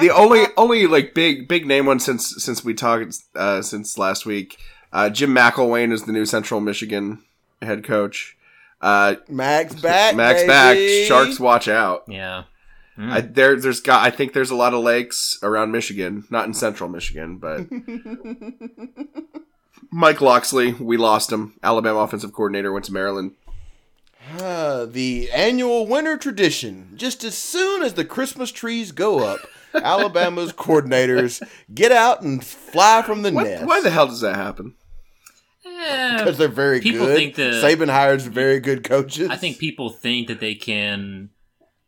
[0.00, 4.26] the only only like big big name one since since we talked uh, since last
[4.26, 4.58] week.
[4.92, 7.22] Uh, Jim McElwain is the new Central Michigan
[7.62, 8.36] head coach.
[8.82, 10.14] Uh, Max back.
[10.14, 10.48] Max baby.
[10.48, 11.08] back.
[11.08, 12.04] Sharks watch out.
[12.08, 12.44] Yeah.
[12.98, 14.04] I, there, there's got.
[14.06, 17.66] I think there's a lot of lakes around Michigan, not in Central Michigan, but
[19.90, 21.54] Mike Locksley, we lost him.
[21.62, 23.32] Alabama offensive coordinator went to Maryland.
[24.38, 26.92] Ah, the annual winter tradition.
[26.94, 29.40] Just as soon as the Christmas trees go up,
[29.74, 31.42] Alabama's coordinators
[31.74, 33.64] get out and fly from the What, nest.
[33.66, 34.74] why the hell does that happen?
[35.66, 37.16] Eh, Because they're very People good.
[37.16, 39.28] think that- Saban hires very good coaches.
[39.28, 41.30] I think people think that they can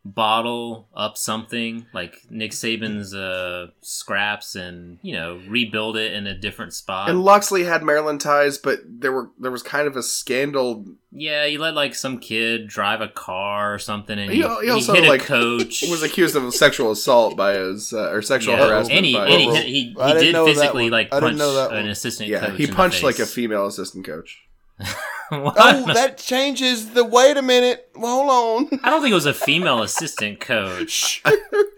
[0.04, 6.36] bottle up something like Nick Saban's uh, scraps and you know rebuild it in a
[6.36, 7.08] different spot.
[7.08, 10.84] And Locksley had Maryland ties, but there were there was kind of a scandal.
[11.10, 14.64] yeah, you let like some kid drive a car or something, and He- he, he
[14.64, 15.82] he also, hit like, a coach.
[15.90, 18.96] Was accused of sexual assault by his uh, or sexual yeah, harassment.
[18.98, 21.40] and he, by and he, his- he, he didn't did know that physically like punch
[21.40, 22.56] an assistant yeah, coach.
[22.58, 24.42] he in the punched like a female assistant coach.
[25.30, 25.54] What?
[25.58, 27.02] oh, that changes the.
[27.02, 27.88] Wait a minute.
[27.96, 28.80] Hold on.
[28.84, 31.22] I don't think it was a female assistant coach.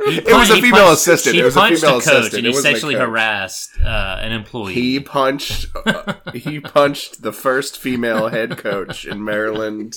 [0.08, 1.34] It was a female punched- assistant.
[1.34, 2.34] He It was a punched female a coach assistant.
[2.38, 4.74] and It he sexually harassed uh, an employee.
[4.74, 5.66] He punched.
[5.84, 9.96] Uh, he punched the first female head coach in Maryland.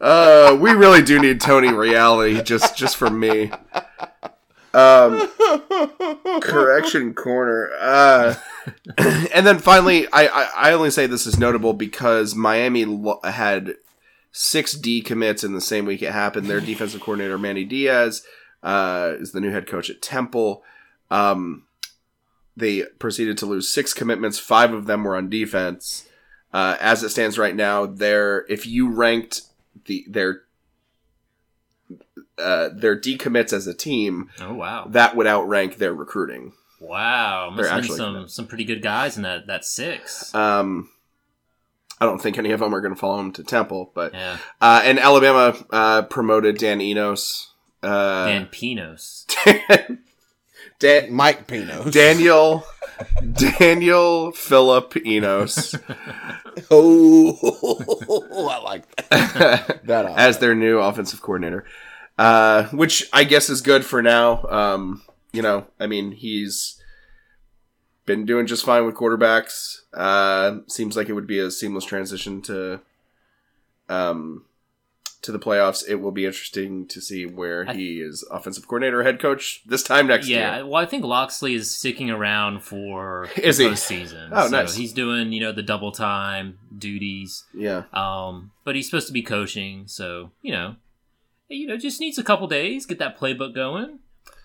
[0.00, 3.50] uh, we really do need Tony reality just just for me.
[4.74, 5.28] Um,
[6.40, 7.70] correction corner.
[7.80, 8.34] Uh,
[9.34, 13.76] and then finally, I, I I only say this is notable because Miami lo- had
[14.32, 16.46] six D commits in the same week it happened.
[16.46, 18.24] Their defensive coordinator Manny Diaz
[18.62, 20.64] uh, is the new head coach at Temple.
[21.10, 21.64] Um,
[22.56, 24.38] they proceeded to lose six commitments.
[24.38, 26.08] Five of them were on defense.
[26.52, 29.42] Uh, as it stands right now, they're if you ranked
[29.84, 30.42] the their
[32.36, 36.52] uh, their decommits as a team, oh wow, that would outrank their recruiting.
[36.80, 37.50] Wow!
[37.50, 38.30] Must They're have been some commit.
[38.30, 40.34] some pretty good guys in that that six.
[40.34, 40.90] Um,
[42.00, 44.38] I don't think any of them are going to follow him to Temple, but yeah,
[44.60, 47.52] uh, and Alabama uh, promoted Dan Enos.
[47.82, 49.26] Uh, Dan Pinos.
[50.78, 51.90] Dan, Mike Pino.
[51.90, 52.64] Daniel
[53.32, 55.74] Daniel Philip Enos
[56.70, 59.80] Oh, I like that.
[59.84, 61.64] that as their new offensive coordinator,
[62.16, 64.44] uh, which I guess is good for now.
[64.44, 66.80] Um, you know, I mean, he's
[68.06, 69.80] been doing just fine with quarterbacks.
[69.92, 72.80] Uh, seems like it would be a seamless transition to
[73.88, 74.44] um,
[75.22, 75.84] to the playoffs.
[75.88, 79.62] It will be interesting to see where I- he is offensive coordinator, or head coach
[79.66, 80.46] this time next Yeah, year.
[80.58, 83.70] Yeah, well, I think Locksley is sticking around for Is the he?
[83.70, 84.28] postseason.
[84.32, 84.74] Oh, so nice.
[84.74, 87.44] He's doing you know the double time duties.
[87.54, 90.76] Yeah, Um, but he's supposed to be coaching, so you know,
[91.48, 93.98] you know, just needs a couple days get that playbook going.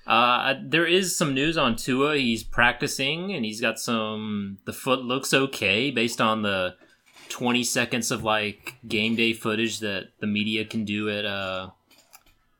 [0.05, 2.17] Uh, there is some news on Tua.
[2.17, 4.57] He's practicing, and he's got some.
[4.65, 6.75] The foot looks okay based on the
[7.29, 11.69] twenty seconds of like game day footage that the media can do at uh,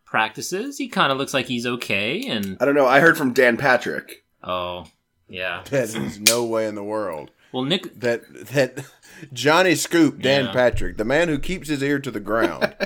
[0.05, 0.77] practices.
[0.77, 2.87] He kind of looks like he's okay, and I don't know.
[2.87, 4.23] I heard from Dan Patrick.
[4.43, 4.85] oh,
[5.27, 5.63] Yeah.
[5.69, 7.31] That is no way in the world.
[7.51, 7.99] Well, Nick.
[7.99, 8.85] That that
[9.33, 10.51] Johnny Scoop, Dan Yeah.
[10.53, 12.75] Patrick, the man who keeps his ear to the ground.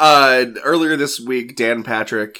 [0.00, 2.38] Uh, earlier this week, Dan Patrick,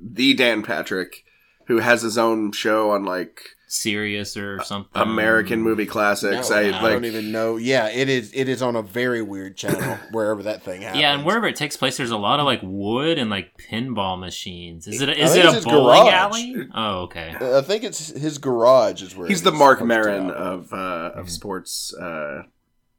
[0.00, 1.24] the Dan Patrick,
[1.66, 4.90] who has his own show on like Sirius or something.
[5.02, 6.50] American movie classics.
[6.50, 6.92] No, I I like.
[6.92, 7.56] don't even know.
[7.56, 8.30] Yeah, it is.
[8.32, 11.00] It is on a very weird channel wherever that thing happens.
[11.00, 14.18] Yeah, and wherever it takes place, there's a lot of like wood and like pinball
[14.20, 14.86] machines.
[14.86, 15.08] Is it?
[15.08, 16.12] I Is think it a his bowling garage.
[16.12, 16.68] alley?
[16.74, 17.34] Oh, okay.
[17.40, 20.36] I think it's his garage is where He's it the is Mark hooked Maron up.
[20.36, 22.42] of uh, of sports uh,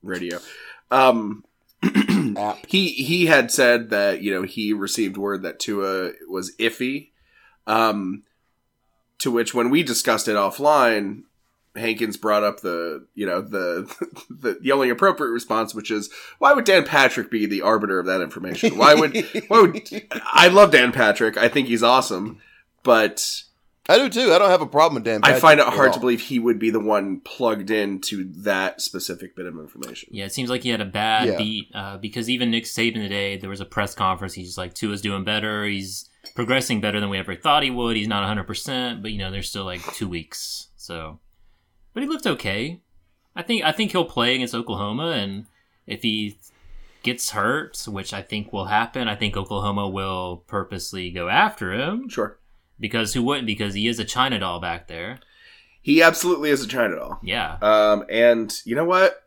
[0.04, 0.40] radio.
[0.92, 1.46] Um,
[2.38, 2.66] App.
[2.68, 7.10] he he had said that you know he received word that Tua was iffy.
[7.66, 8.24] Um,
[9.20, 11.24] to which when we discussed it offline,
[11.76, 13.94] Hankins brought up the you know the,
[14.30, 16.10] the the only appropriate response, which is
[16.40, 18.78] why would Dan Patrick be the arbiter of that information?
[18.78, 19.16] Why would
[19.48, 21.38] why would I love Dan Patrick?
[21.38, 22.42] I think he's awesome,
[22.84, 23.44] but
[23.90, 24.34] I do too.
[24.34, 25.22] I don't have a problem with Dan.
[25.24, 29.36] I find it hard to believe he would be the one plugged into that specific
[29.36, 30.10] bit of information.
[30.12, 31.38] Yeah, it seems like he had a bad Yeah.
[31.38, 34.34] beat uh, because even Nick Saban today, there was a press conference.
[34.34, 35.64] He's like, Tua's doing better.
[35.66, 37.96] He's progressing better than we ever thought he would.
[37.96, 40.68] He's not 100%, but you know, there's still like two weeks.
[40.76, 41.20] So,
[41.94, 42.82] but he looked okay.
[43.36, 45.46] I think I think he'll play against Oklahoma, and
[45.86, 46.40] if he
[47.04, 52.10] gets hurt, which I think will happen, I think Oklahoma will purposely go after him
[52.10, 52.40] Sure,
[52.80, 53.48] because who wouldn't?
[53.48, 55.20] Because he is a China doll back there.
[55.82, 57.20] he absolutely is a China doll.
[57.24, 59.24] Yeah, Um, and you know what?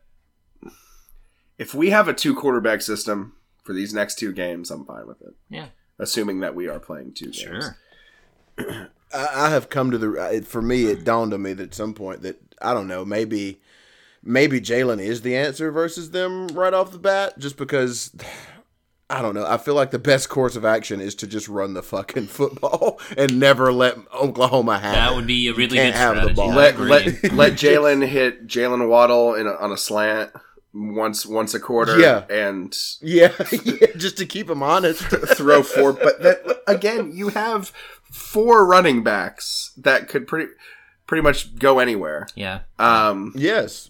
[1.57, 3.33] If we have a two quarterback system
[3.63, 5.35] for these next two games, I'm fine with it.
[5.49, 5.67] yeah,
[5.99, 7.37] Assuming that we are playing two games.
[7.37, 7.77] sure.
[9.13, 10.45] I, I have come to the.
[10.47, 13.03] For me, it dawned on me that at some point that I don't know.
[13.05, 13.61] Maybe,
[14.23, 18.15] maybe Jalen is the answer versus them right off the bat, just because.
[19.11, 19.45] I don't know.
[19.45, 22.99] I feel like the best course of action is to just run the fucking football
[23.17, 26.49] and never let Oklahoma have That would be a really can't good have the ball.
[26.53, 30.31] Let let let Jalen hit Jaylen Waddle in a, on a slant
[30.73, 31.99] once once a quarter.
[31.99, 32.23] Yeah.
[32.29, 33.33] and Yeah,
[33.65, 35.01] yeah, just to keep him honest.
[35.03, 35.91] throw four.
[35.93, 40.51] But that, again, you have four running backs that could pretty
[41.07, 42.27] pretty much go anywhere.
[42.35, 42.61] yeah.
[42.79, 43.89] Um, yes.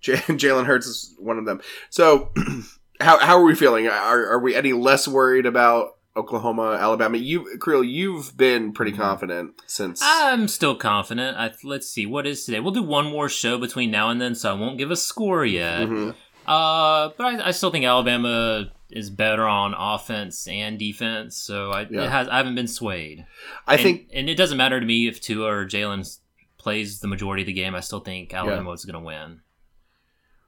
[0.00, 1.60] J- Jalen Hurts is one of them.
[1.88, 2.32] So,
[3.02, 3.86] how how are we feeling?
[3.88, 7.16] Are are we any less worried about Oklahoma, Alabama?
[7.18, 10.00] You, Creel, you've been pretty confident since.
[10.02, 11.36] I'm still confident.
[11.38, 12.60] I, let's see, what is today?
[12.60, 15.44] We'll do one more show between now and then, so I won't give a score
[15.44, 15.88] yet.
[15.88, 16.14] Mhm.
[16.46, 21.86] Uh, but I, I still think Alabama is better on offense and defense, so I,
[21.88, 22.02] Yeah.
[22.04, 23.24] it has, I haven't been swayed.
[23.66, 26.18] I And- think and it doesn't matter to me if Tua or Jalen
[26.58, 27.74] plays the majority of the game.
[27.74, 29.40] I still think Alabama is going to win.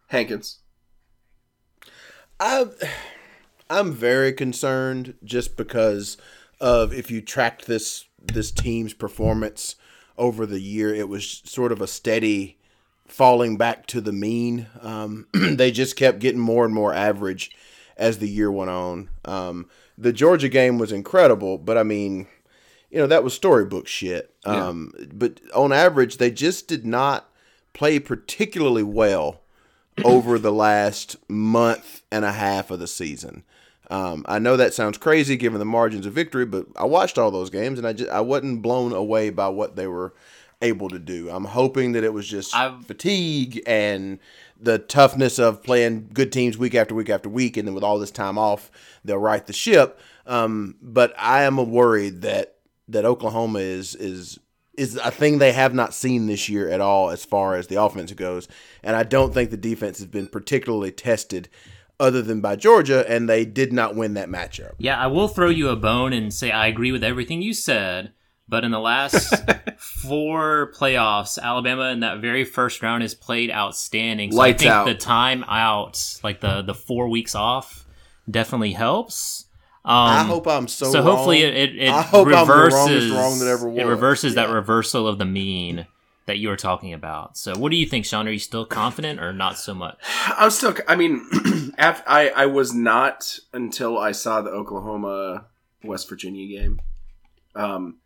[0.09, 0.61] Hankins.
[2.45, 2.67] I,
[3.71, 6.19] I'm very concerned just because
[6.61, 9.77] of if you tracked this this team's performance
[10.19, 12.59] over the year, it was sort of a steady
[13.07, 14.67] falling back to the mean.
[14.83, 17.51] Um, they just kept getting more and more average
[17.97, 19.09] as the year went on.
[19.25, 22.27] Um, the Georgia game was incredible, but I mean,
[22.91, 24.35] you know, that was storybook shit.
[24.45, 27.31] Um, But on average, they just did not
[27.73, 29.41] play particularly well
[30.03, 33.45] over the last month and a half of the season.
[33.91, 37.31] Um, I know that sounds crazy given the margins of victory, but I watched all
[37.31, 40.15] those games and I just I wasn't blown away by what they were
[40.63, 41.29] able to do.
[41.31, 44.19] I'm hoping that it was just I've- fatigue and
[44.59, 47.99] the toughness of playing good teams week after week after week, and then with all
[47.99, 48.71] this time off,
[49.05, 50.01] they'll right the ship.
[50.27, 52.57] Um, but I am worried that
[52.89, 54.39] that Oklahoma is is
[54.77, 57.81] is a thing they have not seen this year at all as far as the
[57.81, 58.49] offense goes,
[58.83, 61.49] and I don't think the defense has been particularly tested,
[62.01, 64.73] other than by Georgia, and they did not win that matchup.
[64.79, 68.13] Yeah, I will throw you a bone and say I agree with everything you said.
[68.47, 69.35] But in the last
[69.79, 74.33] four playoffs, Alabama in that very first round has played outstanding.
[74.33, 74.87] So Lights I think out.
[74.87, 77.87] the time out, like the the four weeks off,
[78.31, 79.44] definitely helps.
[79.87, 80.91] Um, I hope I'm so.
[80.91, 81.53] so hopefully wrong.
[81.53, 83.85] it, it, it I hope I'm the reverses wrong that ever it was.
[83.85, 85.87] reverses that reversal of the mean
[86.27, 87.37] that you were talking about.
[87.37, 88.27] So what do you think, Sean?
[88.27, 89.99] Are you still confident or not so much?
[90.29, 90.75] I'm still.
[90.89, 91.23] I mean,
[91.79, 95.47] af I I was not until I saw the Oklahoma
[95.83, 96.81] West Virginia game.
[97.55, 97.99] Um,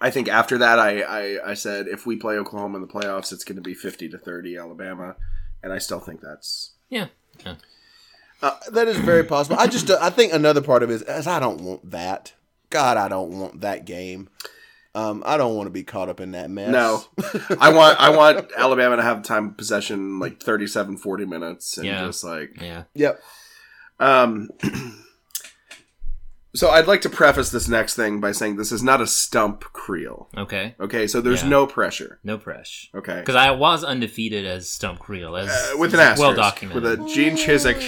[0.00, 3.32] I think after that, I, I I said if we play Oklahoma in the playoffs,
[3.32, 5.16] it's going to be fifty to thirty Alabama,
[5.62, 7.08] and I still think that's Yeah.
[8.40, 9.56] That is very possible.
[9.58, 12.32] I just I think another part of it is, is I don't want that.
[12.70, 14.28] God, I don't want that game.
[14.96, 16.70] Um, I don't want to be caught up in that mess.
[16.70, 17.02] no.
[17.60, 21.86] I want I want Alabama to have time of possession like 37, 40 minutes, and
[21.86, 22.06] Yeah.
[22.06, 22.84] just like Yeah.
[22.94, 23.20] Yep.
[24.00, 24.50] Um,
[26.54, 29.60] So I'd like to preface this next thing by saying this is not a stump
[29.72, 30.28] creel.
[30.36, 31.48] Okay, Okay, so there's Yeah.
[31.48, 32.20] no pressure.
[32.22, 32.88] no pressure.
[32.96, 36.82] Okay, Because I was undefeated as Stump Creel, as uh, with an asterisk, well documented.
[36.82, 37.80] with a Gene Chiswick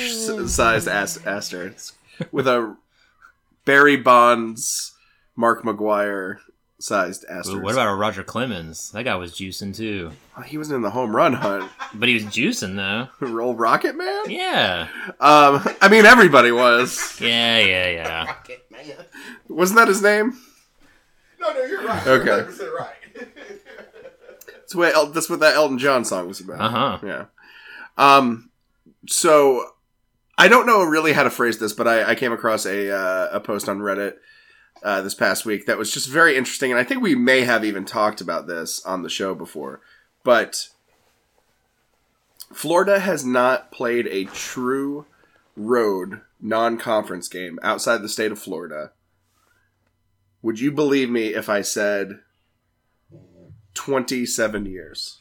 [0.49, 1.95] sized as- asterisk,
[2.33, 2.77] with a
[3.64, 4.93] Barry Bonds,
[5.37, 6.39] Mark McGwire
[6.79, 7.59] sized asterisk.
[7.59, 8.91] Ooh, what about a Roger Clemens?
[8.93, 11.70] That guy was juicing too, Oh, he wasn't in the home run hunt.
[11.95, 13.09] but he was juicing though.
[13.27, 14.24] Roll Rocket Man.
[14.31, 14.89] Yeah,
[15.20, 17.18] Um, I mean everybody was.
[17.20, 18.24] yeah, yeah, yeah.
[18.27, 18.85] Rocket Man.
[19.49, 20.37] Wasn't that his name?
[21.41, 22.07] No, no, you're right.
[22.07, 22.27] Okay.
[22.27, 22.93] You're 100% right.
[24.47, 26.61] That's what El- that's what that Elton John song was about.
[26.61, 26.99] Uh huh.
[27.05, 27.24] Yeah.
[27.97, 28.51] Um.
[29.09, 29.64] So
[30.37, 33.29] I don't know really how to phrase this, but I, I came across a uh,
[33.33, 34.14] a post on Reddit
[34.83, 37.64] uh, this past week that was just very interesting, and I think we may have
[37.64, 39.81] even talked about this on the show before.
[40.22, 40.68] But
[42.53, 45.07] Florida has not played a true
[45.57, 48.93] road non-conference game outside the state of Florida.
[50.43, 52.20] Would you believe me if I said
[53.74, 55.20] twenty-seven years?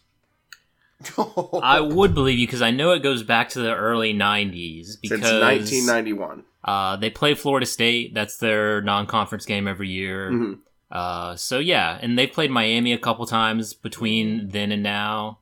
[1.61, 5.19] I would believe you because I know it goes back to the early '90s because
[5.21, 6.43] Since 1991.
[6.65, 8.13] Uh, they play Florida State.
[8.15, 10.31] That's their non-conference game every year.
[10.31, 10.57] Mhm.
[10.91, 15.39] Uh, so yeah, and they've played Miami a couple times between then and now.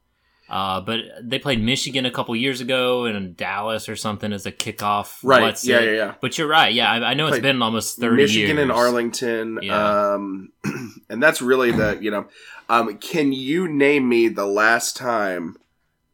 [0.49, 4.51] Uh, but they played Michigan a couple years ago and Dallas or something as a
[4.51, 5.17] kickoff.
[5.23, 5.63] Right.
[5.63, 6.13] Yeah, yeah, yeah.
[6.21, 6.71] But you're right.
[6.73, 8.59] Yeah, I, I know it's Played been almost thirty Michigan years.
[8.63, 9.59] and Arlington.
[9.63, 10.13] Yeah.
[10.13, 10.51] Um,
[11.09, 12.27] and that's really the, you know,
[12.69, 15.55] um, can you name me the last time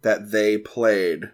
[0.03, 1.31] that they played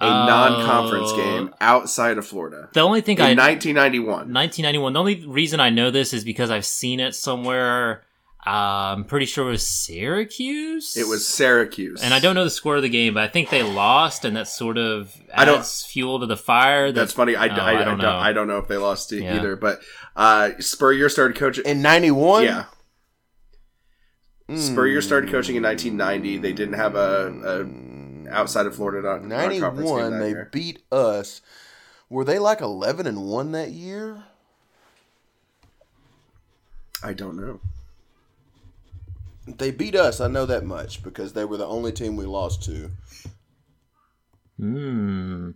[0.00, 2.68] a Uh, non-conference game outside of Florida?
[2.72, 3.30] The only thing I.
[3.30, 4.32] In I 1991.
[4.32, 4.92] 1991.
[4.92, 8.02] The only reason I know this is because I've seen it somewhere.
[8.46, 10.98] Uh, I'm pretty sure it was Syracuse.
[10.98, 12.02] It was Syracuse.
[12.02, 14.36] And I don't know the score of the game, but I think they lost, and
[14.36, 16.88] that's sort of I don't- fuel to the fire.
[16.92, 17.36] that- That's funny.
[17.36, 18.16] I, Oh, I, I, I don't don't know.
[18.16, 19.36] I don't know if they lost to Yeah.
[19.36, 19.80] either, but
[20.14, 21.64] uh, Spurrier started coaching.
[21.64, 22.44] In 91?
[22.44, 22.64] yeah.
[24.56, 26.36] Spurrier started coaching in 1990.
[26.36, 27.28] They didn't have a,
[27.62, 27.64] a
[28.28, 30.48] outside of Florida non- 91, they year.
[30.52, 31.40] beat us.
[32.08, 34.24] Were they like 11 and 1 that year?
[37.02, 37.60] I don't know.
[39.46, 42.62] They beat us, I know that much, because they were the only team we lost
[42.64, 42.90] to.
[44.58, 45.50] Hmm.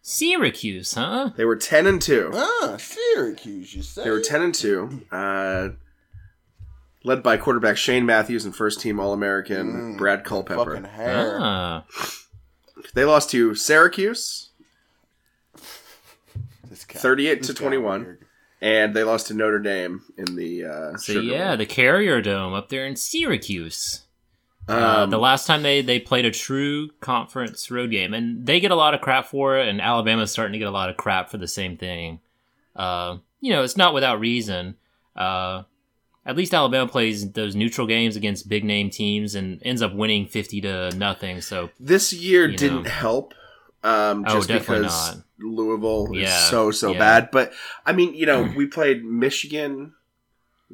[0.00, 1.30] Syracuse, huh?
[1.36, 2.30] They were 10 and 2.
[2.34, 4.04] Ah, Syracuse, you say?
[4.04, 5.02] They were 10 and 2.
[5.10, 5.68] Uh,
[7.04, 10.64] led by quarterback Shane Matthews and first team All American Brad Culpepper.
[10.74, 11.38] Fucking hair.
[11.40, 11.84] Ah.
[12.94, 14.50] They lost to Syracuse
[16.66, 18.02] 38 this to 21.
[18.02, 18.24] weird.
[18.60, 21.56] and they lost to Notre Dame in the uh, So Sugar yeah, Bowl.
[21.58, 24.02] the Carrier Dome up there in Syracuse.
[24.68, 28.60] Uh, Um, the last time they, they played a true conference road game, and they
[28.60, 30.96] get a lot of crap for it, and Alabama's starting to get a lot of
[30.96, 32.20] crap for the same thing.
[32.74, 34.76] Uh, you know, it's not without reason.
[35.14, 35.62] Uh,
[36.26, 40.26] at least Alabama plays those neutral games against big name teams and ends up winning
[40.26, 41.40] fifty to nothing.
[41.40, 42.90] So this year didn't know.
[42.90, 43.34] help.
[43.82, 45.24] Um, Oh, just definitely because not.
[45.38, 46.98] Louisville is Yeah, so so yeah.
[46.98, 47.28] bad.
[47.30, 47.52] But
[47.84, 49.92] I mean, you know, we played Michigan,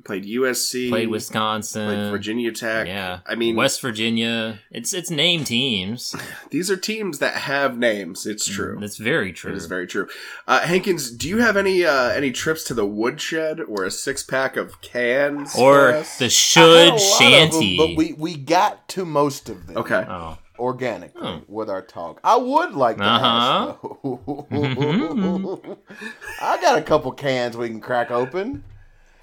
[0.05, 2.87] played USC, played Wisconsin, played Virginia Tech.
[2.87, 3.21] yeah.
[3.27, 4.61] I mean, West Virginia.
[4.71, 6.15] It's it's name teams.
[6.51, 8.25] these are teams that have names.
[8.27, 8.79] It's true.
[8.81, 9.53] That's very true.
[9.53, 10.09] It is very true.
[10.47, 14.23] Uh, Hankins, do you have any uh, any trips to the woodshed or a six
[14.23, 15.53] pack of cans?
[15.55, 16.19] for or us?
[16.19, 17.77] the I should shanty.
[17.77, 19.77] them, but we, we got to most of them.
[19.77, 20.05] okay.
[20.09, 20.39] oh.
[20.59, 21.41] Organically Oh.
[21.49, 22.21] with our talk.
[22.23, 23.71] I would like to Uh-huh.
[23.71, 25.79] ask, though.
[26.43, 28.63] I got a couple cans we can crack open.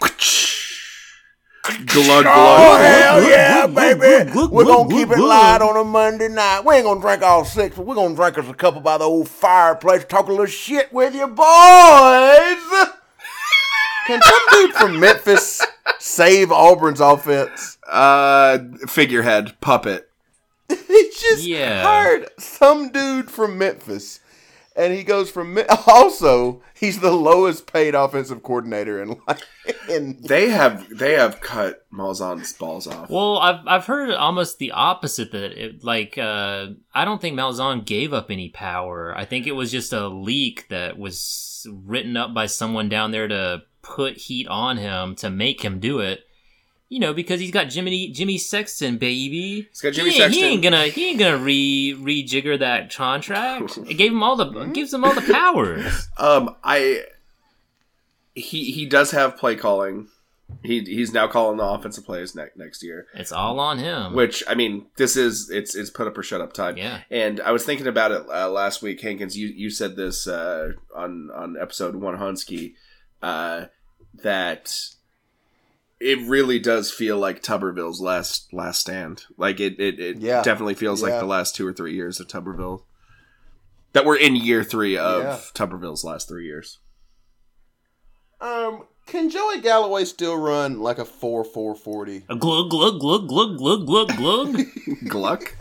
[1.67, 2.25] Glug glug.
[2.27, 4.31] Oh, hell yeah, baby.
[4.33, 6.61] We're going to keep it light on a Monday night.
[6.65, 8.79] We ain't going to drink all six, but we're going to drink us a couple
[8.81, 12.87] by the old fireplace, talk a little shit with you boys.
[14.07, 15.65] Can some dude from Memphis
[15.99, 17.77] save Auburn's offense?
[17.87, 20.09] Uh, figurehead puppet.
[20.69, 21.83] He just Yeah.
[21.83, 24.19] hired some dude from Memphis.
[24.77, 25.57] And he goes from
[25.87, 29.41] also he's the lowest paid offensive coordinator in like
[29.89, 33.09] in They have they have cut Malzahn's balls off.
[33.09, 37.85] Well, I've I've heard almost the opposite that it, like uh, I don't think Malzahn
[37.85, 39.17] gave up any power.
[39.17, 43.27] I think it was just a leak that was written up by someone down there
[43.27, 46.26] to put heat on him to make him do it.
[46.89, 49.67] You know, because he's got Jimmy Jimmy Sexton, baby.
[49.69, 53.77] He's got Jimmy he, ain't- He ain't gonna he ain't gonna re rejigger that contract.
[53.89, 56.09] It gave him all the gives him all the powers.
[56.17, 57.03] Um, I
[58.35, 60.07] he he does have play calling
[60.63, 63.07] He he's now calling the offensive plays ne- next year.
[63.13, 64.13] It's all on him.
[64.13, 66.77] Which I mean, this is it's it's put up or shut up time.
[66.77, 67.01] Yeah.
[67.11, 69.37] And I was thinking about it uh, last week, Hankins.
[69.37, 72.73] You you said this uh, on on episode one, Hunsky,
[73.21, 73.65] uh,
[74.23, 74.73] that
[75.99, 79.25] it really does feel like Tuberville's last last stand.
[79.37, 80.41] Like it it, it Yeah.
[80.43, 81.09] definitely feels Yeah.
[81.09, 82.83] like the last two or three years of Tuberville.
[83.93, 85.39] That we're in year three of Yeah.
[85.53, 86.79] Tuberville's last three years.
[88.39, 92.23] Um, can Joey Galloway still run like a four four forty?
[92.29, 94.57] A glug glug glug glug glug glug glug.
[95.07, 95.55] Gluck.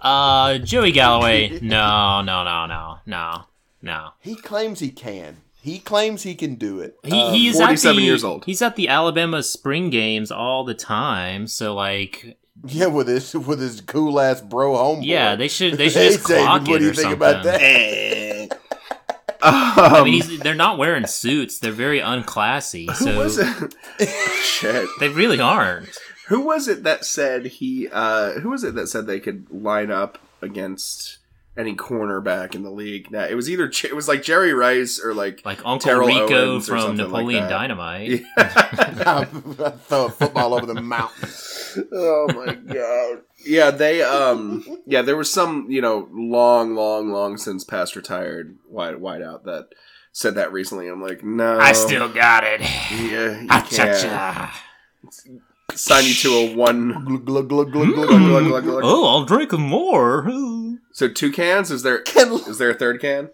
[0.00, 1.58] uh, Joey Galloway.
[1.62, 3.44] No, no, no, no, no,
[3.80, 4.10] no.
[4.20, 5.38] He claims he can.
[5.62, 6.96] He claims he can do it.
[7.04, 8.44] He, Um, he's 47 the, years old.
[8.46, 11.46] He's at the Alabama spring games all the time.
[11.46, 15.04] So like, yeah, with his with his cool ass bro homeboy.
[15.06, 17.16] yeah, they should they should Hey, just David, clock what it do you think something.
[17.16, 17.60] about that?
[17.60, 18.48] Eh.
[19.42, 21.58] I um, mean, he's, they're not wearing suits.
[21.58, 22.90] They're very unclassy.
[22.98, 23.74] who was it?
[24.42, 24.86] Shit.
[24.98, 25.88] they really aren't.
[26.28, 27.88] Who was it that said he?
[27.90, 31.18] uh Who was it that said they could line up against
[31.60, 33.10] any cornerback in the league?
[33.10, 36.52] Now it was either it was like Jerry Rice or like Like Uncle Terrell Rico
[36.52, 37.48] Owens from something like Napoleon.
[37.48, 38.22] Dynamite.
[38.36, 39.24] I
[39.86, 41.28] throw a football over the mountain.
[41.92, 43.18] oh my god.
[43.44, 48.56] Yeah, they um yeah, there was some, you know, long, long, long since past retired
[48.68, 49.68] wide wide out that
[50.12, 50.88] said that recently.
[50.88, 52.60] I'm like, no I still got it.
[52.60, 54.52] yeah, you can't
[55.74, 57.52] sign you to a one glug.
[57.52, 60.22] Oh, I'll drink more.
[60.90, 60.94] Ooh.
[60.94, 61.70] So two cans?
[61.70, 63.30] Is there Can- is there a third can?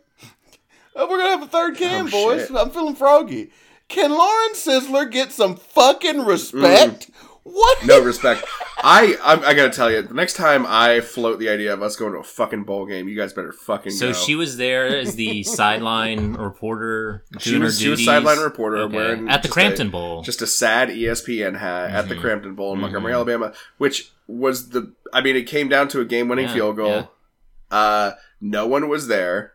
[0.94, 2.46] Oh, we're gonna have a third can, Oh, boys.
[2.46, 2.56] shit.
[2.56, 3.50] I'm feeling froggy.
[3.88, 7.10] Can Lauren Sisler get some fucking respect?
[7.42, 7.78] What?
[7.80, 7.86] Mm.
[7.86, 8.44] No respect.
[8.82, 11.94] I, I I gotta tell you, the next time I float the idea of us
[11.96, 14.12] going to a fucking bowl game, you guys better fucking So go.
[14.14, 15.42] she was there as the
[15.76, 17.24] sideline reporter.
[17.38, 18.06] She doing her was- she was duties?
[18.06, 18.96] sideline reporter Okay.
[18.96, 20.22] wearing at the just Cramton a- Bowl.
[20.22, 22.20] just a sad ESPN hat at the Mhm.
[22.20, 23.16] Cramton Bowl in Montgomery, Mhm.
[23.16, 24.92] Alabama, which was the.
[25.12, 26.88] I mean, it came down to a game-winning Yeah, field goal.
[26.90, 27.06] yeah.
[27.70, 29.52] Uh, no one was there.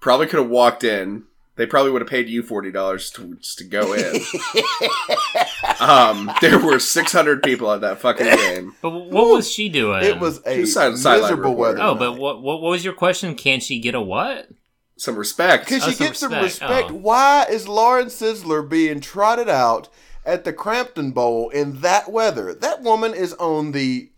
[0.00, 1.24] Probably could have walked in.
[1.56, 4.20] They probably would have paid you forty dollars to just to go in.
[5.80, 8.74] um, there were six hundred people at that fucking game.
[8.82, 10.04] but what was she doing?
[10.04, 11.80] It was a She was side- miserable weather.
[11.80, 13.34] Oh, but what, what what was your question?
[13.34, 14.48] Can she get a what?
[14.96, 15.66] Some respect.
[15.68, 16.70] Can Oh, she some get some respect.
[16.70, 16.90] respect?
[16.90, 16.94] Oh.
[16.94, 19.88] Why is Lauren Sisler being trotted out
[20.24, 22.52] at the Cramton Bowl in that weather?
[22.54, 24.10] That woman is on the,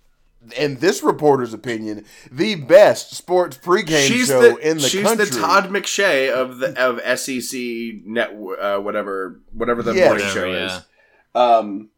[0.57, 5.26] in this reporter's opinion, the best sports pregame she's show the in the she's country.
[5.26, 8.30] the Todd McShay of the of SEC net
[8.61, 10.07] uh, whatever whatever the Yeah.
[10.07, 10.76] morning Whatever, show yeah.
[10.76, 10.82] is.
[11.34, 11.91] Um,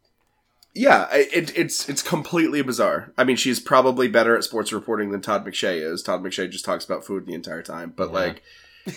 [0.75, 3.13] yeah, it, it's it's completely bizarre.
[3.17, 6.01] I mean, she's probably better at sports reporting than Todd McShay is.
[6.03, 8.13] Todd McShay just talks about food the entire time, but Yeah.
[8.13, 8.43] like.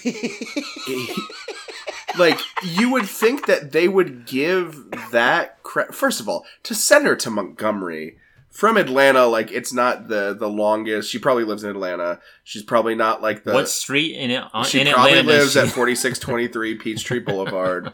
[2.18, 7.06] like you would think that they would give that cre- first of all to send
[7.06, 8.18] her to Montgomery
[8.56, 12.94] from Atlanta like it's not the the longest she probably lives in Atlanta she's probably
[12.94, 14.42] not like the what street in it?
[14.54, 15.40] On, she in probably Atlanta?
[15.40, 17.92] lives she- at 4623 Peachtree Boulevard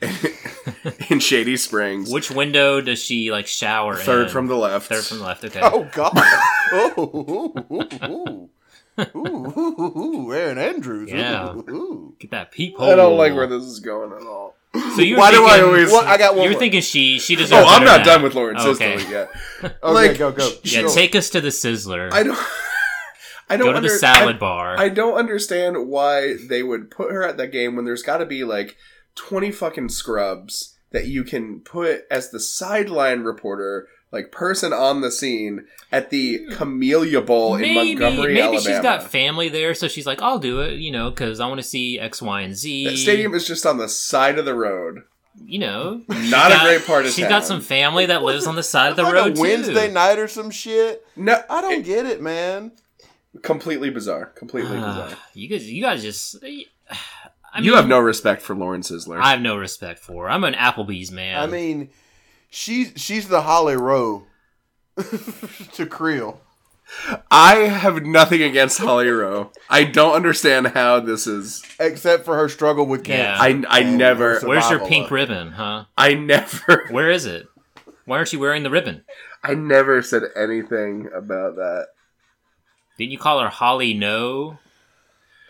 [1.10, 4.32] in Shady Springs Which window does she like shower third in?
[4.32, 5.44] from the left third from the left.
[5.44, 5.60] Okay.
[5.62, 6.12] Oh God!
[6.72, 8.50] oh, ooh, ooh, ooh.
[8.98, 11.10] Ooh, ooh, ooh, ooh, Erin Andrews.
[11.10, 11.54] Yeah.
[11.54, 12.14] ooh, ooh.
[12.18, 12.90] Get that peephole.
[12.90, 14.55] I don't like where this is going at all
[14.94, 16.06] So you're why do I always What?
[16.06, 16.44] I got one.
[16.44, 16.60] You're more.
[16.60, 17.64] thinking she she oh, deserves.
[17.66, 18.96] oh I'm not than done with Lauren Okay.
[18.96, 19.30] Sisler yet
[19.82, 20.50] Okay, like, go go.
[20.64, 20.94] Yeah, go.
[20.94, 22.12] take us to the Sizzler.
[22.12, 22.38] I don't
[23.48, 24.78] I don't Go to the salad I- bar.
[24.78, 28.26] I don't understand why they would put her at that game when there's got to
[28.26, 28.76] be like
[29.14, 35.10] 20 fucking scrubs that you can put as the sideline reporter, like person on the
[35.10, 38.60] scene at the Camellia Bowl in maybe Montgomery, maybe Alabama.
[38.62, 41.58] she's got family there, so she's like, I'll do it, you know, because I want
[41.60, 42.84] to see X, Y, and Z.
[42.86, 45.02] that stadium is just on the side of the road.
[45.44, 47.30] you know, Not a great part of She's town.
[47.30, 49.92] got some family that lives on the side of the like road a Wednesday too.
[49.94, 51.06] night or some shit.
[51.14, 52.72] No, I don't get it, man.
[53.42, 54.26] completely bizarre.
[54.34, 55.08] Completely bizarre.
[55.12, 56.36] Ah, you guys, you guys just.
[57.54, 59.18] I you have no respect for Lauren Sisler.
[59.18, 60.24] I have no respect for.
[60.24, 60.30] her.
[60.30, 61.38] I'm an Applebee's man.
[61.38, 61.88] I mean,
[62.50, 64.24] she's she's the Holly Rowe
[65.72, 66.40] to Creel.
[67.30, 69.50] I have nothing against Holly Rowe.
[69.68, 71.64] I don't understand how this is.
[71.80, 73.48] except for her struggle with cancer.
[73.48, 73.64] Yeah.
[73.68, 74.40] I I never.
[74.40, 75.84] Where's your pink ribbon, huh?
[75.96, 76.86] I never.
[76.90, 77.48] Where is it?
[78.04, 79.04] Why aren't you wearing the ribbon?
[79.42, 81.88] I never said anything about that.
[82.98, 84.58] Didn't you call her Holly No?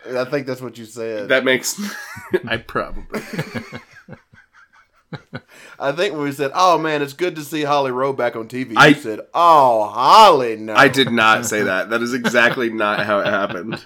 [0.09, 1.29] I think that's what you said.
[1.29, 1.79] That makes.
[2.47, 3.21] I probably.
[5.79, 8.47] I think when we said, "Oh man, it's good to see Holly Rowe back on
[8.47, 11.89] TV," I- you said, "Oh, Holly, no." I did not say that.
[11.91, 13.83] That is exactly not how it happened.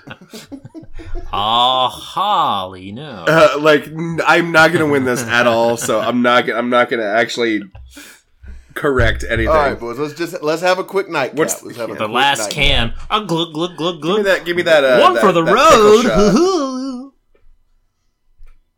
[1.34, 3.26] Oh, Holly, no.
[3.28, 6.46] Uh, like n- I'm not gonna win this at all, so I'm not.
[6.46, 7.64] Gonna, I'm not gonna actually
[8.74, 9.50] correct anything.
[9.50, 10.00] All right, boys.
[10.00, 11.38] Let's just let's have a quick nightcap.
[11.38, 12.54] What's- let's have a the quick last nightcap.
[12.54, 12.94] can.
[13.10, 14.26] Oh, glug, glug, glug, give me glug.
[14.26, 14.46] that.
[14.46, 14.84] Give me that.
[14.86, 16.34] Uh, One that- for the that pickle shot.
[16.34, 16.71] road.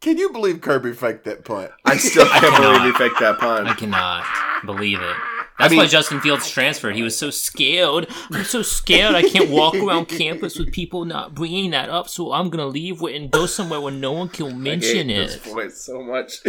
[0.03, 1.71] Can you believe Kirby faked that punt?
[1.85, 2.61] I still can't cannot.
[2.79, 3.69] believe he faked that punt.
[3.69, 4.25] I cannot
[4.65, 5.15] believe it.
[5.57, 6.97] That's mean- why Justin Fields transferred.
[6.97, 8.07] He was so scared.
[8.29, 9.15] I'm so scared.
[9.15, 12.09] I can't walk around campus with people not bringing that up.
[12.09, 15.35] So I'm gonna leave and go somewhere where no one can I hate mention this
[15.47, 15.71] it.
[15.71, 16.39] so much.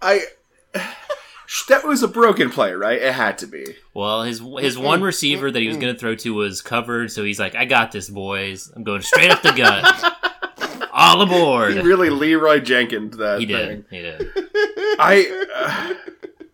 [0.00, 0.22] I.
[1.68, 3.02] That was a broken play, right?
[3.02, 3.64] It had to be.
[3.92, 7.40] Well, his his one receiver that he was gonna throw to was covered, so he's
[7.40, 8.70] like, "I got this, boys.
[8.76, 10.14] I'm going straight up the gut.
[11.00, 13.84] All aboard." He really Leeroy Jenkins that He thing.
[13.90, 13.90] did.
[13.90, 14.30] He did.
[14.98, 15.46] I.
[15.54, 15.94] uh,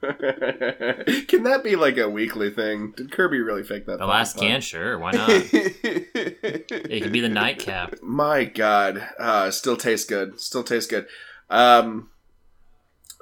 [1.26, 2.92] can that be like a weekly thing?
[2.96, 3.98] Did Kirby really fake that?
[3.98, 4.46] The last punt?
[4.48, 4.98] can, sure.
[4.98, 5.28] Why not?
[5.30, 7.96] It could be the nightcap.
[8.02, 10.38] My God, uh, still tastes good.
[10.40, 11.06] Still tastes good.
[11.50, 12.10] Um,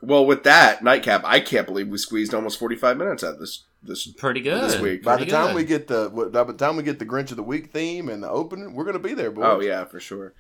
[0.03, 3.65] well, with that nightcap, I can't believe we squeezed almost forty-five minutes out of this.
[3.83, 4.63] This Pretty good.
[4.65, 5.03] This week.
[5.03, 5.57] By the Pretty time good.
[5.57, 8.23] we get the by the time we get the Grinch of the Week theme and
[8.23, 9.45] the opening, we're gonna be there, boys.
[9.47, 10.33] oh yeah, for sure.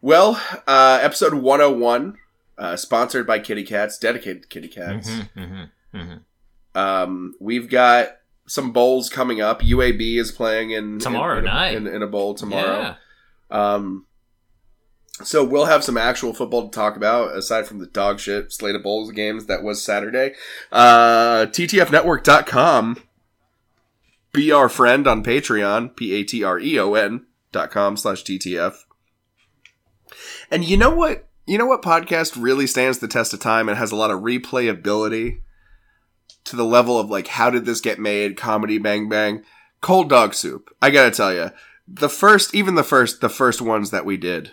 [0.00, 2.18] Well, uh, episode one hundred one,
[2.58, 5.08] uh, sponsored by Kitty Cats, dedicated to Kitty Cats.
[5.10, 6.78] Mm-hmm, mm-hmm, mm-hmm.
[6.78, 8.08] Um, we've got
[8.46, 9.62] some bowls coming up.
[9.62, 11.74] UAB is playing in Tomorrow in, in a- night.
[11.74, 12.94] in, in a bowl tomorrow.
[13.50, 13.74] Yeah.
[13.74, 14.06] Um,
[15.22, 18.74] so we'll have some actual football to talk about aside from the dog shit slate
[18.74, 20.34] of bowls games that was Saturday.
[20.70, 22.98] Uh, TTFnetwork.com.
[24.32, 28.22] Be our friend on Patreon, P A T R E O N dot com slash
[28.22, 28.74] TTF.
[30.50, 31.28] And you know what?
[31.46, 34.20] You know what podcast really stands the test of time and has a lot of
[34.20, 35.40] replayability
[36.44, 38.36] to the level of like, how did this get made?
[38.36, 39.44] Comedy Bang Bang.
[39.80, 40.74] Cold Dog Soup.
[40.82, 41.50] I gotta tell you,
[41.86, 44.50] the first, even the first, the first ones that we did,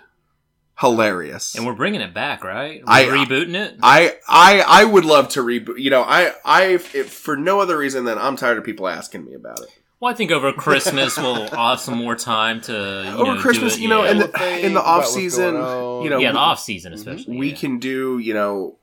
[0.80, 1.56] hilarious.
[1.56, 2.84] And we're bringing it back, right?
[2.86, 3.78] We're I- uh, rebooting it.
[3.82, 5.80] I, I, I would love to reboot.
[5.80, 9.26] You know, I, I, if, for no other reason than I'm tired of people asking
[9.26, 9.70] me about it.
[10.04, 13.76] Well, I think over Christmas we'll have some more time to you Over know, Christmas,
[13.76, 14.12] do it, you know, yeah.
[14.12, 17.38] in the think in the off season, you know, yeah, the off season especially.
[17.38, 17.56] we yeah.
[17.56, 18.76] can do, you know,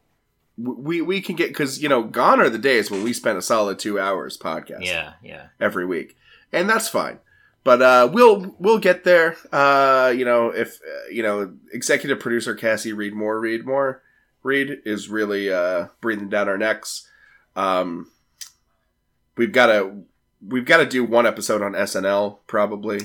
[0.56, 3.42] we we can get because you know, gone are the days when we spent a
[3.42, 4.86] solid two hours podcast.
[4.86, 5.48] Yeah, yeah.
[5.60, 6.16] every week,
[6.54, 7.18] and that's fine.
[7.64, 9.36] But uh, we'll we'll get there.
[9.52, 14.00] Uh, you know, if uh, you know, executive producer Cassie Reed Moore, Reed Moore,
[14.42, 17.06] Reed is really uh, breathing down our necks.
[17.56, 18.10] Um,
[19.36, 20.04] we've got to
[20.46, 23.00] we've got to do one episode on SNL probably.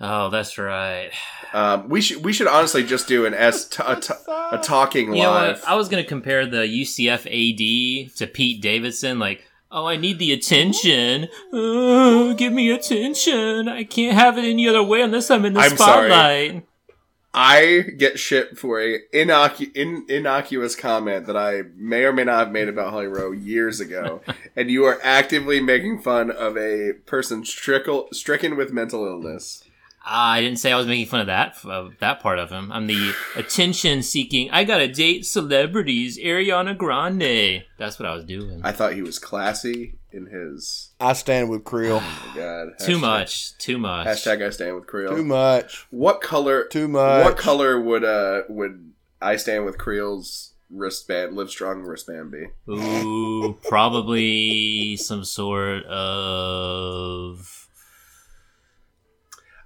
[0.00, 1.10] Oh, that's right.
[1.52, 4.14] Um, we should we should honestly just do an S t- a, t-
[4.52, 5.60] a talking You know live.
[5.60, 5.68] what?
[5.68, 9.18] I was gonna compare the UCF AD to Pete Davidson.
[9.18, 11.28] Like, oh, I need the attention.
[11.52, 13.68] Oh, give me attention.
[13.68, 16.62] I can't have it any other way unless I'm in the I'm sorry.
[17.32, 22.38] I get shit for a innocu- in- innocuous comment that I may or may not
[22.38, 24.20] have made about Holly Rowe years ago,
[24.56, 29.62] and you are actively making fun of a person strickle- stricken with mental illness.
[30.04, 32.72] I didn't say I was making fun of that of that part of him.
[32.72, 34.50] I'm the attention seeking.
[34.50, 36.18] I gotta date celebrities.
[36.18, 37.64] Ariana Grande.
[37.78, 38.62] That's what I was doing.
[38.64, 40.90] I thought he was classy in his.
[41.00, 42.00] I stand with Creel.
[42.02, 43.56] Oh my God, Too much.
[43.58, 44.06] Too much.
[44.06, 45.16] Hashtag I stand with Creel.
[45.16, 45.86] Too much.
[45.90, 46.64] What color?
[46.64, 47.24] Too much.
[47.24, 52.46] What color would uh would I stand with Creel's wristband, Live Strong wristband be?
[52.72, 57.60] Ooh, probably some sort of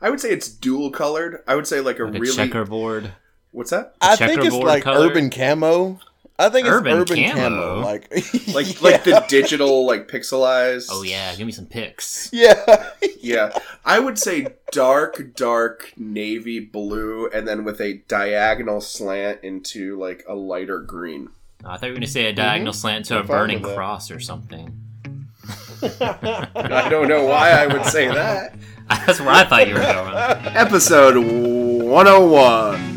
[0.05, 1.43] I would say it's dual colored.
[1.47, 3.13] I would say like a like a really checkerboard.
[3.53, 3.95] what's that?
[4.03, 5.09] I think it's checkerboard like color?
[5.09, 5.99] urban camo.
[6.37, 7.35] I think it's Urban urban camo?
[7.35, 7.81] camo.
[7.81, 8.11] Like
[8.53, 8.79] Like yeah.
[8.81, 10.89] like the digital like pixelized.
[10.91, 12.31] Oh yeah, give me some pics.
[12.33, 12.91] yeah.
[13.21, 13.57] Yeah.
[13.87, 20.25] I would say dark dark navy blue and then with a diagonal slant into like
[20.29, 21.31] a lighter green.
[21.65, 22.37] Oh, I thought you were gonna say a mm-hmm.
[22.37, 24.79] diagonal slant to a I'm fine burning cross or something.
[25.83, 28.57] I don't know why I would say that.
[28.89, 30.15] That's where I thought you were going.
[30.55, 32.81] Episode 101.
[32.81, 32.94] Here